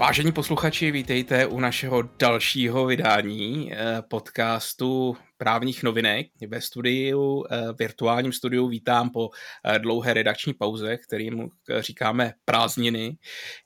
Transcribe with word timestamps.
Vážení 0.00 0.32
posluchači, 0.32 0.90
vítejte 0.90 1.46
u 1.46 1.60
našeho 1.60 2.02
dalšího 2.02 2.86
vydání 2.86 3.72
eh, 3.72 4.02
podcastu 4.10 5.16
právních 5.36 5.82
novinek. 5.82 6.26
Ve 6.48 6.60
studiu, 6.60 7.44
eh, 7.50 7.56
virtuálním 7.78 8.32
studiu 8.32 8.68
vítám 8.68 9.10
po 9.10 9.30
eh, 9.64 9.78
dlouhé 9.78 10.14
redakční 10.14 10.54
pauze, 10.54 10.96
kterým 10.96 11.48
říkáme 11.78 12.32
prázdniny, 12.44 13.16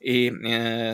i 0.03 0.31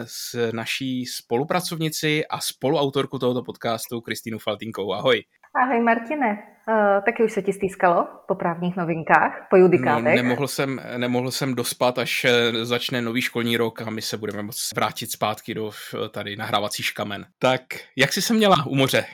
s 0.06 0.52
naší 0.52 1.06
spolupracovnici 1.06 2.28
a 2.28 2.40
spoluautorku 2.40 3.20
tohoto 3.20 3.44
podcastu 3.44 4.02
Kristýnu 4.02 4.40
Faltinkou. 4.40 4.94
Ahoj. 4.94 5.24
Ahoj 5.64 5.80
Martine, 5.84 6.51
uh, 6.68 7.04
taky 7.06 7.24
už 7.24 7.32
se 7.32 7.42
ti 7.42 7.54
stýskalo 7.54 8.08
po 8.28 8.36
právních 8.36 8.76
novinkách, 8.76 9.48
po 9.50 9.56
judikátech? 9.56 10.16
Nemohl, 10.16 10.48
jsem, 10.48 10.82
nemohl 10.98 11.32
jsem 11.32 11.56
dospat, 11.56 11.98
až 11.98 12.26
eh, 12.26 12.66
začne 12.66 13.02
nový 13.02 13.22
školní 13.22 13.58
rok 13.58 13.82
a 13.82 13.90
my 13.90 14.02
se 14.02 14.18
budeme 14.18 14.44
moct 14.44 14.76
vrátit 14.76 15.12
zpátky 15.12 15.54
do 15.54 15.72
eh, 15.72 16.10
tady 16.10 16.36
nahrávací 16.36 16.84
škamen. 16.84 17.26
Tak, 17.40 17.62
jak 17.96 18.14
jsi 18.14 18.22
se 18.22 18.34
měla 18.34 18.56
u 18.66 18.76
moře? 18.76 19.06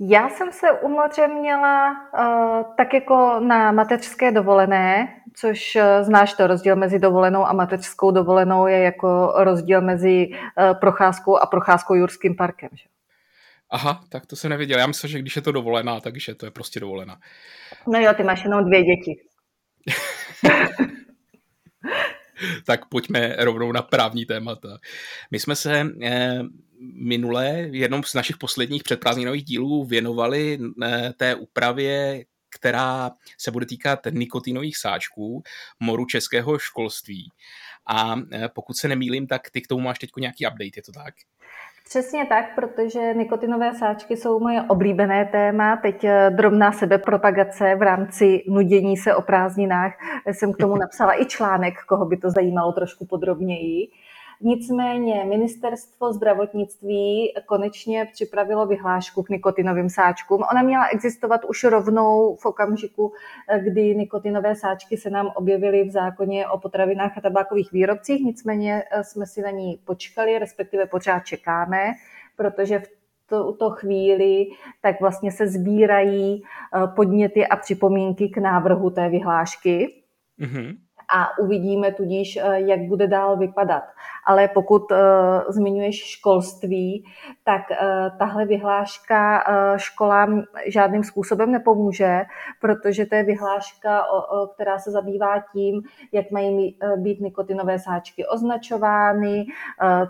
Já 0.00 0.28
jsem 0.28 0.52
se 0.52 0.72
u 0.72 0.88
moře 0.88 1.28
měla 1.28 1.90
uh, 1.90 2.74
tak 2.76 2.94
jako 2.94 3.40
na 3.40 3.72
mateřské 3.72 4.32
dovolené, 4.32 5.08
což 5.34 5.76
uh, 5.76 5.82
znáš 6.04 6.32
to, 6.32 6.46
rozdíl 6.46 6.76
mezi 6.76 6.98
dovolenou 6.98 7.46
a 7.46 7.52
mateřskou 7.52 8.10
dovolenou 8.10 8.66
je 8.66 8.78
jako 8.78 9.32
rozdíl 9.36 9.80
mezi 9.80 10.28
uh, 10.28 10.80
procházkou 10.80 11.36
a 11.36 11.46
procházkou 11.46 11.94
Jurským 11.94 12.36
parkem. 12.36 12.68
Že? 12.72 12.95
Aha, 13.70 14.04
tak 14.08 14.26
to 14.26 14.36
se 14.36 14.48
nevěděl. 14.48 14.78
Já 14.78 14.86
myslím, 14.86 15.10
že 15.10 15.18
když 15.18 15.36
je 15.36 15.42
to 15.42 15.52
dovolená, 15.52 16.00
takže 16.00 16.34
to 16.34 16.46
je 16.46 16.50
prostě 16.50 16.80
dovolená. 16.80 17.18
No 17.92 17.98
jo, 17.98 18.14
ty 18.16 18.22
máš 18.22 18.44
jenom 18.44 18.64
dvě 18.64 18.82
děti. 18.82 19.20
tak 22.66 22.86
pojďme 22.88 23.36
rovnou 23.38 23.72
na 23.72 23.82
právní 23.82 24.26
témata. 24.26 24.78
My 25.30 25.40
jsme 25.40 25.56
se 25.56 25.86
eh, 26.02 26.42
minule 26.94 27.66
v 27.70 27.74
jednom 27.74 28.02
z 28.02 28.14
našich 28.14 28.36
posledních 28.36 28.82
předprázdninových 28.82 29.44
dílů 29.44 29.84
věnovali 29.84 30.58
eh, 30.82 31.12
té 31.16 31.34
úpravě, 31.34 32.24
která 32.58 33.10
se 33.38 33.50
bude 33.50 33.66
týkat 33.66 34.00
nikotinových 34.10 34.76
sáčků 34.76 35.42
moru 35.80 36.04
českého 36.06 36.58
školství. 36.58 37.30
A 37.86 38.14
eh, 38.32 38.48
pokud 38.48 38.76
se 38.76 38.88
nemýlím, 38.88 39.26
tak 39.26 39.50
ty 39.50 39.60
k 39.60 39.66
tomu 39.66 39.80
máš 39.80 39.98
teď 39.98 40.10
nějaký 40.18 40.46
update, 40.46 40.76
je 40.76 40.82
to 40.82 40.92
tak? 40.92 41.14
Přesně 41.88 42.26
tak, 42.26 42.54
protože 42.54 43.14
nikotinové 43.14 43.74
sáčky 43.74 44.16
jsou 44.16 44.40
moje 44.40 44.62
oblíbené 44.62 45.24
téma. 45.24 45.76
Teď 45.76 46.04
eh, 46.04 46.30
drobná 46.30 46.72
sebepropagace 46.72 47.74
v 47.74 47.82
rámci 47.82 48.44
nudění 48.48 48.96
se 48.96 49.14
o 49.14 49.22
prázdninách. 49.22 49.92
Jsem 50.26 50.52
k 50.52 50.56
tomu 50.56 50.76
napsala 50.76 51.20
i 51.20 51.24
článek, 51.26 51.74
koho 51.88 52.06
by 52.06 52.16
to 52.16 52.30
zajímalo 52.30 52.72
trošku 52.72 53.06
podrobněji. 53.06 53.88
Nicméně 54.40 55.24
ministerstvo 55.24 56.12
zdravotnictví 56.12 57.32
konečně 57.46 58.08
připravilo 58.12 58.66
vyhlášku 58.66 59.22
k 59.22 59.28
nikotinovým 59.28 59.90
sáčkům. 59.90 60.44
Ona 60.50 60.62
měla 60.62 60.86
existovat 60.86 61.44
už 61.44 61.64
rovnou 61.64 62.36
v 62.36 62.46
okamžiku, 62.46 63.12
kdy 63.58 63.94
nikotinové 63.94 64.54
sáčky 64.54 64.96
se 64.96 65.10
nám 65.10 65.26
objevily 65.34 65.84
v 65.84 65.90
zákoně 65.90 66.48
o 66.48 66.58
potravinách 66.58 67.18
a 67.18 67.20
tabákových 67.20 67.72
výrobcích, 67.72 68.24
nicméně 68.24 68.82
eh, 68.90 69.04
jsme 69.04 69.26
si 69.26 69.42
na 69.42 69.50
ní 69.50 69.80
počkali, 69.84 70.38
respektive 70.38 70.86
pořád 70.86 71.20
čekáme, 71.20 71.92
protože 72.36 72.78
v 72.78 72.88
tuto 73.28 73.70
chvíli, 73.70 74.46
tak 74.82 75.00
vlastně 75.00 75.32
se 75.32 75.48
sbírají 75.48 76.42
eh, 76.42 76.86
podněty 76.96 77.46
a 77.46 77.56
připomínky 77.56 78.28
k 78.28 78.38
návrhu 78.38 78.90
té 78.90 79.08
vyhlášky. 79.08 80.02
Mm-hmm 80.40 80.85
a 81.08 81.38
uvidíme 81.38 81.92
tudíž, 81.92 82.36
eh, 82.36 82.60
jak 82.60 82.80
bude 82.80 83.06
dál 83.06 83.36
vypadat. 83.36 83.82
Ale 84.28 84.48
pokud 84.48 84.90
uh, 84.90 84.98
zmiňuješ 85.48 86.04
školství, 86.04 87.04
tak 87.44 87.62
uh, 87.70 87.76
tahle 88.18 88.46
vyhláška 88.46 89.44
školám 89.76 90.42
žádným 90.66 91.04
způsobem 91.04 91.52
nepomůže, 91.52 92.22
protože 92.60 93.06
to 93.06 93.14
je 93.14 93.22
vyhláška, 93.22 94.04
která 94.54 94.78
se 94.78 94.90
zabývá 94.90 95.44
tím, 95.52 95.82
jak 96.12 96.30
mají 96.30 96.78
být 96.96 97.20
nikotinové 97.20 97.78
sáčky 97.78 98.26
označovány, 98.26 99.46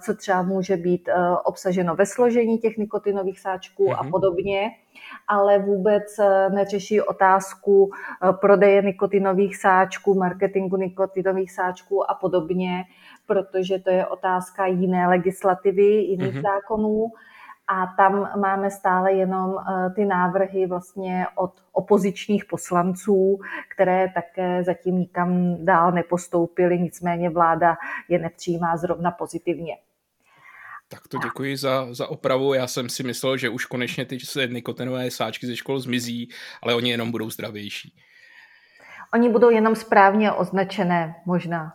co 0.05 0.15
třeba 0.15 0.43
může 0.43 0.77
být 0.77 1.09
obsaženo 1.45 1.97
ve 1.97 2.07
složení 2.07 2.59
těch 2.59 2.77
nikotinových 2.77 3.41
sáčků 3.41 3.87
mm-hmm. 3.87 3.97
a 3.99 4.03
mhm. 4.03 4.11
podobně 4.11 4.71
ale 5.29 5.59
vůbec 5.59 6.19
eh, 6.19 6.51
neřeší 6.51 7.01
otázku 7.01 7.91
eh, 7.91 8.33
prodeje 8.33 8.83
nikotinových 8.83 9.57
sáčků, 9.57 10.15
marketingu 10.15 10.77
nikotinových 10.77 11.53
sáčků 11.53 12.11
a 12.11 12.15
podobně, 12.15 12.84
protože 13.27 13.79
to 13.79 13.91
je 13.91 14.07
otázka 14.07 14.67
jiné 14.67 15.09
legislativy, 15.09 15.83
jiných 15.83 16.34
mm-hmm. 16.34 16.43
zákonů. 16.43 17.07
A 17.69 17.87
tam 17.97 18.31
máme 18.41 18.71
stále 18.71 19.12
jenom 19.12 19.55
eh, 19.59 19.91
ty 19.91 20.05
návrhy 20.05 20.67
vlastně 20.67 21.27
od 21.34 21.53
opozičních 21.73 22.45
poslanců, 22.45 23.39
které 23.75 24.09
také 24.15 24.65
zatím 24.65 24.99
nikam 24.99 25.57
dál 25.65 25.93
nepostoupily, 25.93 26.78
nicméně 26.78 27.31
vláda 27.31 27.77
je 28.09 28.19
nepřijímá 28.19 28.77
zrovna 28.77 29.11
pozitivně. 29.11 29.77
Tak 30.89 31.09
to 31.09 31.19
děkuji 31.19 31.57
za, 31.57 31.95
za 31.95 32.07
opravu. 32.07 32.55
Já 32.55 32.67
jsem 32.67 32.89
si 32.89 33.03
myslel, 33.03 33.37
že 33.37 33.49
už 33.49 33.65
konečně 33.65 34.05
ty 34.05 34.19
nikotinové 34.47 35.11
sáčky 35.11 35.47
ze 35.47 35.57
škol 35.57 35.81
zmizí, 35.81 36.29
ale 36.63 36.75
oni 36.75 36.91
jenom 36.91 37.11
budou 37.11 37.31
zdravější. 37.31 37.95
Oni 39.15 39.29
budou 39.29 39.51
jenom 39.51 39.77
správně 39.77 40.33
označené, 40.33 41.15
možná. 41.27 41.73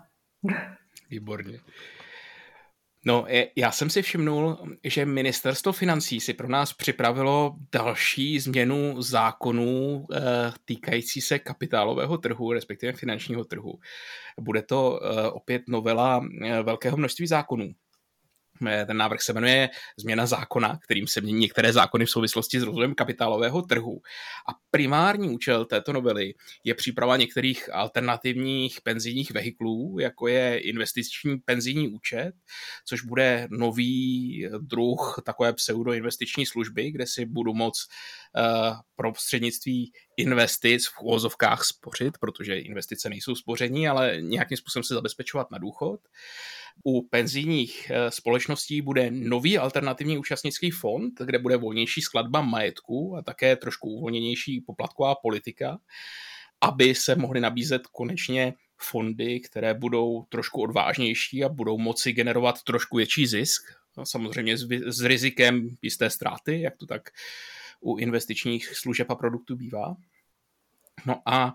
Výborně. 1.09 1.59
No, 3.05 3.25
já 3.55 3.71
jsem 3.71 3.89
si 3.89 4.01
všimnul, 4.01 4.57
že 4.83 5.05
ministerstvo 5.05 5.71
financí 5.71 6.19
si 6.19 6.33
pro 6.33 6.47
nás 6.47 6.73
připravilo 6.73 7.55
další 7.71 8.39
změnu 8.39 9.01
zákonů 9.01 10.05
eh, 10.13 10.19
týkající 10.65 11.21
se 11.21 11.39
kapitálového 11.39 12.17
trhu, 12.17 12.53
respektive 12.53 12.93
finančního 12.93 13.43
trhu. 13.43 13.79
Bude 14.39 14.61
to 14.61 14.99
eh, 15.03 15.29
opět 15.29 15.61
novela 15.67 16.25
eh, 16.45 16.63
velkého 16.63 16.97
množství 16.97 17.27
zákonů. 17.27 17.71
Eh, 18.67 18.85
ten 18.85 18.97
návrh 18.97 19.21
se 19.21 19.33
jmenuje 19.33 19.69
Změna 19.97 20.25
zákona, 20.25 20.79
kterým 20.83 21.07
se 21.07 21.21
mění 21.21 21.39
některé 21.39 21.73
zákony 21.73 22.05
v 22.05 22.09
souvislosti 22.09 22.59
s 22.59 22.63
rozvojem 22.63 22.95
kapitálového 22.95 23.61
trhu. 23.61 24.01
A 24.49 24.51
primární 24.71 25.29
účel 25.29 25.65
této 25.65 25.93
novely 25.93 26.33
je 26.63 26.75
příprava 26.75 27.17
některých 27.17 27.73
alternativních 27.73 28.81
penzijních 28.81 29.31
vehiklů, 29.31 29.97
jako 29.99 30.27
je 30.27 30.59
investiční 30.59 31.37
penzijní 31.37 31.87
účet, 31.87 32.31
což 32.85 33.01
bude 33.01 33.47
nový 33.51 34.47
druh 34.59 35.21
takové 35.25 35.53
pseudoinvestiční 35.53 36.45
služby, 36.45 36.91
kde 36.91 37.07
si 37.07 37.25
budu 37.25 37.53
moct 37.53 37.87
uh, 38.35 38.75
prostřednictví 38.95 39.91
investic 40.17 40.87
v 40.87 41.01
úvozovkách 41.01 41.63
spořit, 41.63 42.17
protože 42.17 42.59
investice 42.59 43.09
nejsou 43.09 43.35
spoření, 43.35 43.87
ale 43.87 44.17
nějakým 44.21 44.57
způsobem 44.57 44.83
se 44.83 44.93
zabezpečovat 44.93 45.51
na 45.51 45.57
důchod. 45.57 45.99
U 46.83 47.07
penzijních 47.07 47.91
eh, 47.91 48.11
společností 48.11 48.81
bude 48.81 49.11
nový 49.11 49.57
alternativní 49.57 50.17
účastnický 50.17 50.71
fond, 50.71 51.21
kde 51.25 51.39
bude 51.39 51.57
volnější 51.57 52.01
skladba 52.01 52.41
majetku 52.41 53.17
a 53.17 53.21
také 53.21 53.55
trošku 53.55 53.89
uvolněnější 53.89 54.61
poplatková 54.61 55.15
politika, 55.15 55.79
aby 56.61 56.95
se 56.95 57.15
mohly 57.15 57.39
nabízet 57.39 57.87
konečně 57.87 58.53
fondy, 58.77 59.39
které 59.39 59.73
budou 59.73 60.25
trošku 60.29 60.61
odvážnější 60.61 61.43
a 61.43 61.49
budou 61.49 61.77
moci 61.77 62.11
generovat 62.11 62.63
trošku 62.63 62.97
větší 62.97 63.27
zisk, 63.27 63.61
no, 63.97 64.05
samozřejmě 64.05 64.57
s, 64.57 64.67
s 64.85 65.01
rizikem 65.01 65.69
jisté 65.81 66.09
ztráty, 66.09 66.61
jak 66.61 66.77
to 66.77 66.85
tak 66.85 67.09
u 67.79 67.97
investičních 67.97 68.77
služeb 68.77 69.09
a 69.11 69.15
produktů 69.15 69.55
bývá. 69.55 69.95
No 71.05 71.21
a 71.25 71.53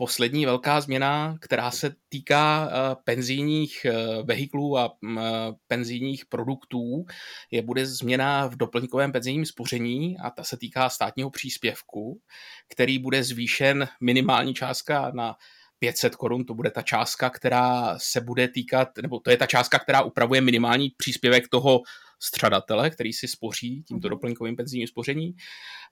poslední 0.00 0.46
velká 0.46 0.80
změna, 0.80 1.36
která 1.40 1.70
se 1.70 1.94
týká 2.08 2.68
eh, 2.70 2.96
penzijních 3.04 3.84
eh, 3.84 3.92
vehiklů 4.22 4.78
a 4.78 4.92
mm, 5.00 5.18
eh, 5.18 5.22
penzijních 5.66 6.26
produktů, 6.26 7.04
je 7.50 7.62
bude 7.62 7.86
změna 7.86 8.46
v 8.46 8.56
doplňkovém 8.56 9.12
penzijním 9.12 9.46
spoření 9.46 10.18
a 10.18 10.30
ta 10.30 10.44
se 10.44 10.56
týká 10.56 10.88
státního 10.88 11.30
příspěvku, 11.30 12.20
který 12.68 12.98
bude 12.98 13.24
zvýšen 13.24 13.88
minimální 14.00 14.54
částka 14.54 15.10
na 15.14 15.36
500 15.78 16.16
korun, 16.16 16.44
to 16.44 16.54
bude 16.54 16.70
ta 16.70 16.82
částka, 16.82 17.30
která 17.30 17.98
se 17.98 18.20
bude 18.20 18.48
týkat, 18.48 18.88
nebo 19.02 19.20
to 19.20 19.30
je 19.30 19.36
ta 19.36 19.46
částka, 19.46 19.78
která 19.78 20.02
upravuje 20.02 20.40
minimální 20.40 20.90
příspěvek 20.96 21.48
toho 21.48 21.80
střadatele, 22.22 22.90
který 22.90 23.12
si 23.12 23.28
spoří 23.28 23.82
tímto 23.82 24.08
mhm. 24.08 24.10
doplňkovým 24.10 24.56
penzijním 24.56 24.88
spoření. 24.88 25.32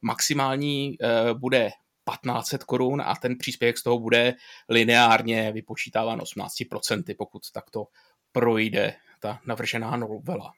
Maximální 0.03 0.97
bude 1.33 1.71
1500 2.11 2.65
korun 2.65 3.03
a 3.03 3.15
ten 3.15 3.39
příspěvek 3.39 3.79
z 3.79 3.83
toho 3.83 3.99
bude 3.99 4.35
lineárně 4.69 5.53
vypočítáván 5.53 6.19
18%, 6.19 7.15
pokud 7.19 7.43
takto 7.53 7.85
projde 8.33 8.95
ta 9.21 9.41
navržená 9.47 9.97
novela. 9.97 10.53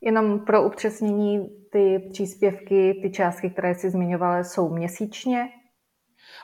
Jenom 0.00 0.44
pro 0.44 0.66
upřesnění, 0.66 1.48
ty 1.72 2.08
příspěvky, 2.12 3.00
ty 3.02 3.10
částky, 3.10 3.50
které 3.50 3.74
jsi 3.74 3.90
zmiňovala, 3.90 4.44
jsou 4.44 4.74
měsíčně? 4.74 5.48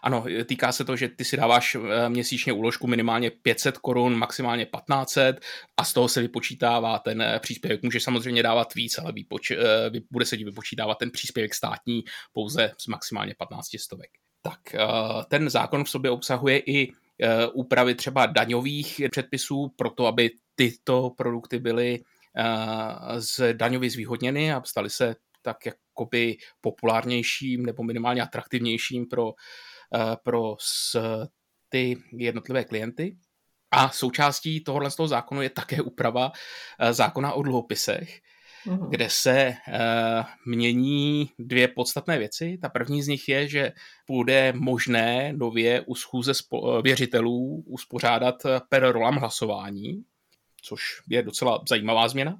Ano, 0.03 0.25
týká 0.45 0.73
se 0.73 0.85
to, 0.85 0.97
že 0.97 1.09
ty 1.09 1.25
si 1.25 1.37
dáváš 1.37 1.75
eh, 1.75 2.09
měsíčně 2.09 2.53
úložku 2.53 2.87
minimálně 2.87 3.31
500 3.31 3.79
korun, 3.79 4.19
maximálně 4.19 4.67
1500 4.67 5.41
a 5.77 5.85
z 5.85 5.93
toho 5.93 6.09
se 6.09 6.21
vypočítává 6.21 6.99
ten 6.99 7.23
eh, 7.23 7.39
příspěvek. 7.39 7.83
Můžeš 7.83 8.03
samozřejmě 8.03 8.43
dávat 8.43 8.75
víc, 8.75 8.99
ale 8.99 9.13
vypoč- 9.13 9.59
eh, 9.59 10.01
bude 10.11 10.25
se 10.25 10.37
ti 10.37 10.45
vypočítávat 10.45 10.99
ten 10.99 11.11
příspěvek 11.11 11.55
státní 11.55 12.05
pouze 12.33 12.73
z 12.79 12.87
maximálně 12.87 13.35
15 13.39 13.79
stovek. 13.79 14.11
Tak 14.43 14.61
ten 15.29 15.51
zákon 15.51 15.85
v 15.85 15.91
sobě 15.91 16.11
obsahuje 16.11 16.59
i 16.59 16.93
úpravy 17.53 17.95
třeba 17.95 18.27
daňových 18.27 19.01
předpisů, 19.11 19.73
proto 19.77 20.07
aby 20.07 20.31
tyto 20.55 21.11
produkty 21.11 21.59
byly 21.59 22.05
z 23.19 23.41
daňově 23.53 23.91
zvýhodněny 23.91 24.53
a 24.53 24.63
staly 24.65 24.91
se 24.91 25.17
tak 25.43 25.67
jakoby 25.67 26.37
populárnějším 26.61 27.67
nebo 27.67 27.83
minimálně 27.83 28.23
atraktivnějším 28.23 29.07
pro, 29.07 29.33
eh, 29.95 30.17
pro 30.23 30.57
ty 31.69 31.97
jednotlivé 32.13 32.65
klienty. 32.65 33.17
A 33.71 33.91
součástí 33.91 34.65
tohohle 34.65 34.91
z 34.91 34.97
toho 34.97 35.09
zákonu 35.09 35.43
je 35.43 35.51
také 35.51 35.83
úprava 35.83 36.33
eh, 36.79 36.93
zákona 36.93 37.33
o 37.33 37.43
dluhopisech, 37.43 38.21
mm. 38.67 38.91
kde 38.91 39.11
se 39.11 39.55
uh, 39.69 40.25
mění 40.47 41.31
dvě 41.39 41.69
podstatné 41.69 42.19
věci. 42.19 42.59
Ta 42.63 42.69
první 42.69 43.03
z 43.03 43.09
nich 43.09 43.29
je, 43.29 43.49
že 43.49 43.73
bude 44.07 44.53
možné 44.57 45.33
nově 45.33 45.81
u 45.81 45.95
schůze 45.95 46.33
spo- 46.33 46.83
věřitelů 46.83 47.65
uspořádat 47.67 48.35
per 48.69 48.93
rolam 48.93 49.17
hlasování, 49.17 50.05
což 50.63 50.83
je 51.09 51.23
docela 51.23 51.63
zajímavá 51.69 52.09
změna. 52.09 52.37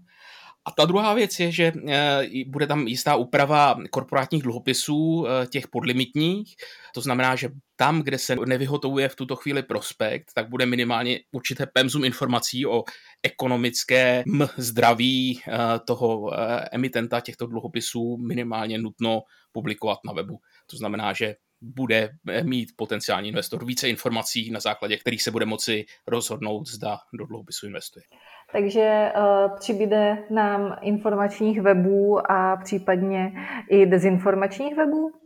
A 0.65 0.71
ta 0.71 0.85
druhá 0.85 1.15
věc 1.15 1.41
je, 1.41 1.53
že 1.53 1.73
eh, 1.89 2.23
bude 2.47 2.67
tam 2.67 2.87
jistá 2.87 3.17
úprava 3.17 3.77
korporátních 3.91 4.43
dluhopisů, 4.43 5.27
eh, 5.27 5.47
těch 5.47 5.69
podlimitních. 5.69 6.55
To 6.95 7.01
znamená, 7.01 7.37
že 7.37 7.49
tam, 7.77 8.03
kde 8.03 8.19
se 8.19 8.37
nevyhotovuje 8.37 9.09
v 9.09 9.17
tuto 9.17 9.37
chvíli 9.37 9.63
prospekt, 9.63 10.31
tak 10.35 10.49
bude 10.49 10.67
minimálně 10.67 11.21
určité 11.33 11.67
pemzum 11.67 12.05
informací 12.05 12.67
o 12.67 12.85
ekonomické 13.23 14.25
zdraví 14.57 15.41
eh, 15.49 15.59
toho 15.87 16.31
emitenta 16.73 17.21
těchto 17.21 17.47
dluhopisů 17.47 18.17
minimálně 18.17 18.79
nutno 18.79 19.23
publikovat 19.53 19.99
na 20.07 20.13
webu. 20.13 20.41
To 20.67 20.77
znamená, 20.77 21.13
že 21.13 21.35
bude 21.63 22.11
mít 22.43 22.69
potenciální 22.77 23.29
investor 23.29 23.65
více 23.65 23.89
informací, 23.89 24.51
na 24.51 24.61
základě 24.61 24.97
kterých 24.97 25.23
se 25.23 25.31
bude 25.31 25.47
moci 25.47 25.85
rozhodnout, 26.07 26.69
zda 26.69 26.99
do 27.13 27.27
dluhopisu 27.27 27.67
investuje. 27.67 28.05
Takže 28.53 29.13
uh, 29.17 29.59
přibyde 29.59 30.25
nám 30.31 30.77
informačních 30.83 31.61
webů 31.61 32.31
a 32.31 32.57
případně 32.65 33.33
i 33.71 33.87
dezinformačních 33.87 34.77
webů? 34.77 35.21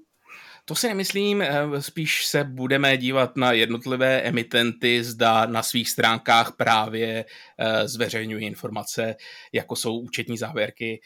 To 0.67 0.75
si 0.75 0.89
nemyslím, 0.89 1.43
eh, 1.43 1.83
spíš 1.83 2.27
se 2.27 2.45
budeme 2.45 2.97
dívat 2.97 3.37
na 3.37 3.53
jednotlivé 3.53 4.21
emitenty, 4.21 5.05
zda 5.05 5.47
na 5.47 5.63
svých 5.63 5.91
stránkách 5.91 6.57
právě 6.57 7.25
eh, 7.59 7.89
zveřejňují 7.89 8.47
informace, 8.47 9.17
jako 9.53 9.77
jsou 9.77 9.99
účetní 9.99 10.39
závěrky 10.39 11.01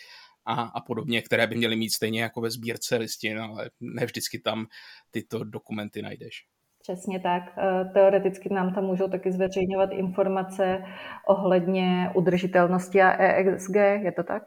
a, 0.48 0.62
a 0.62 0.80
podobně, 0.80 1.22
které 1.22 1.46
by 1.46 1.56
měly 1.56 1.76
mít 1.76 1.90
stejně 1.90 2.22
jako 2.22 2.40
ve 2.40 2.50
sbírce 2.50 2.96
listin, 2.96 3.38
ale 3.40 3.70
ne 3.80 4.06
vždycky 4.06 4.38
tam 4.38 4.66
tyto 5.10 5.44
dokumenty 5.44 6.02
najdeš. 6.02 6.44
Přesně 6.82 7.20
tak. 7.20 7.42
Eh, 7.58 7.84
teoreticky 7.84 8.54
nám 8.54 8.74
tam 8.74 8.84
můžou 8.84 9.08
taky 9.08 9.32
zveřejňovat 9.32 9.90
informace 9.92 10.82
ohledně 11.26 12.10
udržitelnosti 12.14 13.02
a 13.02 13.24
ESG, 13.24 13.74
je 13.76 14.12
to 14.12 14.22
tak? 14.22 14.42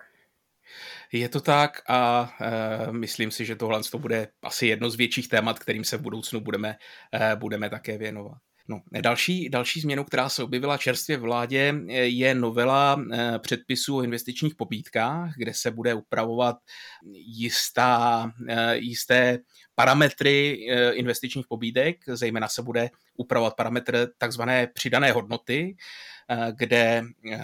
Je 1.12 1.30
to 1.30 1.42
tak 1.42 1.81
a 1.89 2.31
e, 2.42 2.92
myslím 2.92 3.31
si, 3.31 3.45
že 3.45 3.56
tohle 3.56 3.81
to 3.92 4.00
bude 4.00 4.27
asi 4.42 4.68
jedno 4.68 4.89
z 4.89 4.95
větších 4.95 5.27
témat, 5.27 5.59
kterým 5.59 5.83
se 5.83 5.98
v 5.98 6.01
budoucnu 6.01 6.39
budeme, 6.39 6.75
e, 7.13 7.36
budeme 7.36 7.69
také 7.69 7.98
věnovat. 7.98 8.38
No, 8.68 8.81
další, 9.02 9.50
další 9.50 9.81
změnou, 9.81 10.04
která 10.04 10.30
se 10.30 10.44
objevila 10.44 10.78
čerstvě 10.78 11.18
v 11.18 11.22
vládě, 11.22 11.74
je 11.88 12.36
novela 12.36 13.04
předpisů 13.40 13.98
o 13.98 14.04
investičních 14.04 14.56
pobídkách, 14.56 15.34
kde 15.38 15.54
se 15.54 15.72
bude 15.72 15.94
upravovat 15.94 16.56
jistá, 17.13 18.31
jisté 18.74 19.40
parametry 19.81 20.68
eh, 20.69 20.92
investičních 20.92 21.48
pobídek, 21.48 21.98
zejména 22.08 22.48
se 22.48 22.62
bude 22.62 22.90
upravovat 23.18 23.56
parametr 23.56 24.08
takzvané 24.18 24.68
přidané 24.68 25.12
hodnoty, 25.12 25.75
eh, 26.30 26.52
kde 26.56 27.04
eh, 27.31 27.38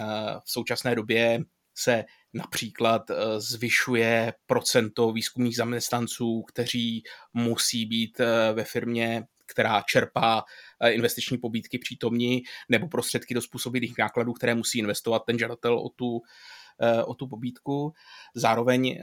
v 0.44 0.50
současné 0.50 0.94
době 0.94 1.40
se 1.74 2.04
například 2.32 3.02
zvyšuje 3.38 4.32
procento 4.46 5.12
výzkumných 5.12 5.56
zaměstnanců, 5.56 6.42
kteří 6.42 7.02
musí 7.34 7.86
být 7.86 8.20
ve 8.52 8.64
firmě, 8.64 9.24
která 9.48 9.82
čerpá 9.82 10.44
investiční 10.88 11.38
pobídky 11.38 11.78
přítomní, 11.78 12.42
nebo 12.68 12.88
prostředky 12.88 13.34
do 13.34 13.40
způsobilých 13.40 13.98
nákladů, 13.98 14.32
které 14.32 14.54
musí 14.54 14.78
investovat 14.78 15.22
ten 15.26 15.38
žadatel 15.38 15.78
o 15.78 15.88
tu, 15.88 16.20
o 17.06 17.14
tu 17.14 17.26
pobídku. 17.26 17.92
Zároveň 18.34 19.00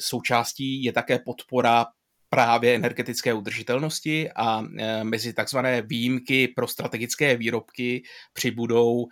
součástí 0.00 0.84
je 0.84 0.92
také 0.92 1.18
podpora 1.18 1.86
právě 2.30 2.74
energetické 2.74 3.34
udržitelnosti 3.34 4.30
a 4.36 4.62
e, 4.78 5.04
mezi 5.04 5.32
takzvané 5.32 5.82
výjimky 5.82 6.48
pro 6.48 6.68
strategické 6.68 7.36
výrobky 7.36 8.02
přibudou 8.32 9.04
e, 9.04 9.08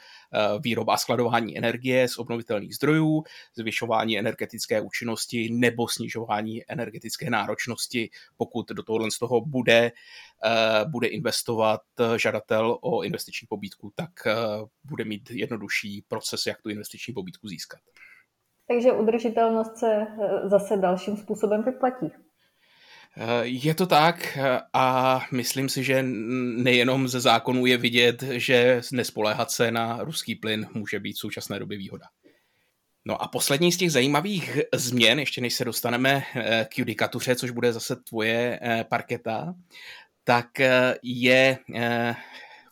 výroba 0.59 0.95
a 0.95 0.97
skladování 0.97 1.59
energie 1.59 2.09
z 2.09 2.19
obnovitelných 2.19 2.75
zdrojů, 2.75 3.23
zvyšování 3.55 4.19
energetické 4.19 4.81
účinnosti 4.81 5.49
nebo 5.53 5.89
snižování 5.89 6.63
energetické 6.69 7.31
náročnosti, 7.31 8.11
pokud 8.37 8.69
do 8.69 8.83
tohohle 8.83 9.11
z 9.11 9.19
toho 9.19 9.41
bude, 9.41 9.79
e, 9.79 9.93
bude 10.85 11.07
investovat 11.07 11.81
žadatel 12.17 12.79
o 12.81 13.03
investiční 13.03 13.47
pobídku, 13.49 13.93
tak 13.95 14.11
bude 14.85 15.05
mít 15.05 15.31
jednodušší 15.31 16.05
proces, 16.09 16.47
jak 16.47 16.63
tu 16.63 16.69
investiční 16.69 17.15
pobídku 17.15 17.49
získat. 17.49 17.81
Takže 18.69 18.93
udržitelnost 18.93 19.77
se 19.77 20.07
zase 20.45 20.77
dalším 20.77 21.17
způsobem 21.17 21.63
vyplatí. 21.63 22.26
Je 23.43 23.75
to 23.75 23.87
tak 23.87 24.39
a 24.73 25.21
myslím 25.33 25.69
si, 25.69 25.85
že 25.85 26.03
nejenom 26.57 27.09
ze 27.09 27.21
zákonů 27.21 27.67
je 27.67 27.77
vidět, 27.77 28.23
že 28.23 28.81
nespoléhat 28.93 29.51
se 29.51 29.71
na 29.71 29.99
ruský 30.05 30.35
plyn 30.35 30.67
může 30.75 31.01
být 31.01 31.13
v 31.13 31.19
současné 31.19 31.59
době 31.59 31.79
výhoda. 31.79 32.07
No 33.09 33.23
a 33.23 33.29
poslední 33.29 33.73
z 33.73 33.77
těch 33.77 33.93
zajímavých 33.93 34.59
změn, 34.75 35.19
ještě 35.19 35.41
než 35.41 35.55
se 35.55 35.65
dostaneme 35.65 36.23
eh, 36.35 36.67
k 36.71 36.79
judikatuře, 36.79 37.37
což 37.37 37.51
bude 37.51 37.73
zase 37.73 37.97
tvoje 37.97 38.59
eh, 38.63 38.85
parketa, 38.89 39.55
tak 40.25 40.61
eh, 40.61 40.95
je 41.03 41.59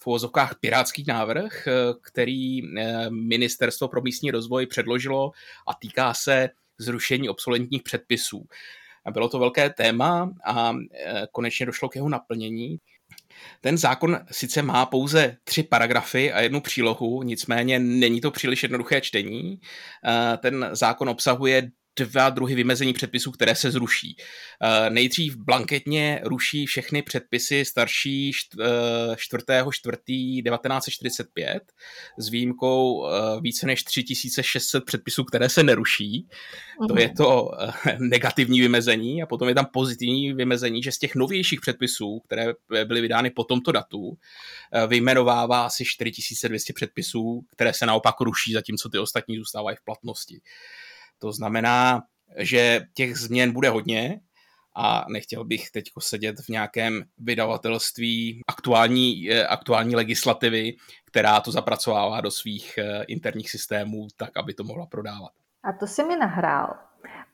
v 0.00 0.06
uvozovkách 0.06 0.54
pirátský 0.60 1.04
návrh, 1.08 1.68
který 2.02 2.62
Ministerstvo 3.08 3.88
pro 3.88 4.02
místní 4.02 4.30
rozvoj 4.30 4.66
předložilo 4.66 5.32
a 5.68 5.74
týká 5.74 6.14
se 6.14 6.50
zrušení 6.78 7.28
obsolentních 7.28 7.82
předpisů. 7.82 8.46
Bylo 9.10 9.28
to 9.28 9.38
velké 9.38 9.70
téma 9.70 10.30
a 10.44 10.72
e, 10.72 11.26
konečně 11.32 11.66
došlo 11.66 11.88
k 11.88 11.96
jeho 11.96 12.08
naplnění. 12.08 12.76
Ten 13.60 13.78
zákon 13.78 14.18
sice 14.30 14.62
má 14.62 14.86
pouze 14.86 15.36
tři 15.44 15.62
paragrafy 15.62 16.32
a 16.32 16.40
jednu 16.40 16.60
přílohu, 16.60 17.22
nicméně 17.22 17.78
není 17.78 18.20
to 18.20 18.30
příliš 18.30 18.62
jednoduché 18.62 19.00
čtení. 19.00 19.60
E, 20.06 20.36
ten 20.36 20.68
zákon 20.72 21.08
obsahuje 21.08 21.70
dva 21.96 22.30
druhy 22.30 22.54
vymezení 22.54 22.92
předpisů, 22.92 23.30
které 23.30 23.54
se 23.54 23.70
zruší. 23.70 24.16
Eh, 24.62 24.90
nejdřív 24.90 25.36
blanketně 25.36 26.20
ruší 26.24 26.66
všechny 26.66 27.02
předpisy 27.02 27.64
starší 27.64 28.32
4.4.1945 28.32 31.24
eh, 31.38 31.60
s 32.18 32.28
výjimkou 32.28 33.06
eh, 33.06 33.10
více 33.40 33.66
než 33.66 33.84
3600 33.84 34.84
předpisů, 34.84 35.24
které 35.24 35.48
se 35.48 35.62
neruší. 35.62 36.28
To 36.88 36.98
je 36.98 37.06
mhm. 37.06 37.16
to 37.16 37.50
negativní 37.98 38.60
vymezení 38.60 39.22
a 39.22 39.26
potom 39.26 39.48
je 39.48 39.54
tam 39.54 39.66
pozitivní 39.72 40.32
vymezení, 40.32 40.82
že 40.82 40.92
z 40.92 40.98
těch 40.98 41.14
novějších 41.14 41.60
předpisů, 41.60 42.20
které 42.26 42.46
byly 42.84 43.00
vydány 43.00 43.30
po 43.30 43.44
tomto 43.44 43.72
datu, 43.72 44.18
vyjmenovává 44.88 45.66
asi 45.66 45.84
4200 45.84 46.72
předpisů, 46.72 47.44
které 47.50 47.72
se 47.72 47.86
naopak 47.86 48.20
ruší, 48.20 48.52
zatímco 48.52 48.88
ty 48.88 48.98
ostatní 48.98 49.36
zůstávají 49.36 49.76
v 49.76 49.84
platnosti. 49.84 50.40
To 51.18 51.32
znamená, 51.32 52.02
že 52.36 52.80
těch 52.94 53.16
změn 53.16 53.52
bude 53.52 53.68
hodně 53.68 54.20
a 54.76 55.04
nechtěl 55.08 55.44
bych 55.44 55.70
teď 55.70 55.84
sedět 55.98 56.40
v 56.40 56.48
nějakém 56.48 57.02
vydavatelství 57.18 58.40
aktuální, 58.46 59.30
eh, 59.30 59.46
aktuální 59.46 59.96
legislativy, 59.96 60.72
která 61.04 61.40
to 61.40 61.50
zapracovává 61.52 62.20
do 62.20 62.30
svých 62.30 62.78
eh, 62.78 63.04
interních 63.04 63.50
systémů 63.50 64.06
tak, 64.16 64.30
aby 64.36 64.54
to 64.54 64.64
mohla 64.64 64.86
prodávat. 64.86 65.30
A 65.62 65.72
to 65.72 65.86
si 65.86 66.04
mi 66.04 66.16
nahrál, 66.16 66.74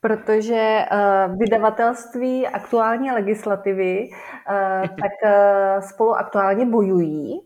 protože 0.00 0.84
uh, 0.92 1.38
vydavatelství 1.38 2.46
aktuální 2.46 3.10
legislativy 3.10 4.10
uh, 4.10 4.88
tak 4.88 5.12
uh, 5.24 5.80
spolu 5.88 6.14
aktuálně 6.14 6.66
bojují. 6.66 7.40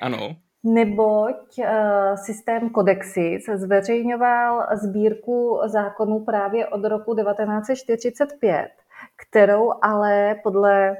Ano 0.00 0.36
neboť 0.64 1.58
eh, 1.58 2.16
systém 2.16 2.70
Kodexis 2.70 3.44
zveřejňoval 3.54 4.66
sbírku 4.82 5.60
zákonů 5.66 6.24
právě 6.24 6.66
od 6.66 6.84
roku 6.84 7.14
1945, 7.14 8.68
kterou 9.16 9.72
ale 9.82 10.34
podle 10.42 10.96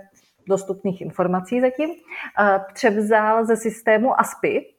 dostupných 0.48 1.00
informací 1.00 1.60
zatím, 1.60 1.90
převzal 2.74 3.44
ze 3.44 3.56
systému 3.56 4.20
ASPI, 4.20 4.74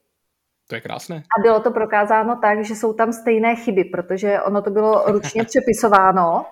to 0.69 0.75
je 0.75 0.81
krásné. 0.81 1.15
A 1.15 1.41
bylo 1.41 1.59
to 1.59 1.71
prokázáno 1.71 2.35
tak, 2.35 2.65
že 2.65 2.75
jsou 2.75 2.93
tam 2.93 3.13
stejné 3.13 3.55
chyby, 3.55 3.83
protože 3.83 4.41
ono 4.41 4.61
to 4.61 4.69
bylo 4.69 5.03
ručně 5.07 5.43
přepisováno 5.43 6.45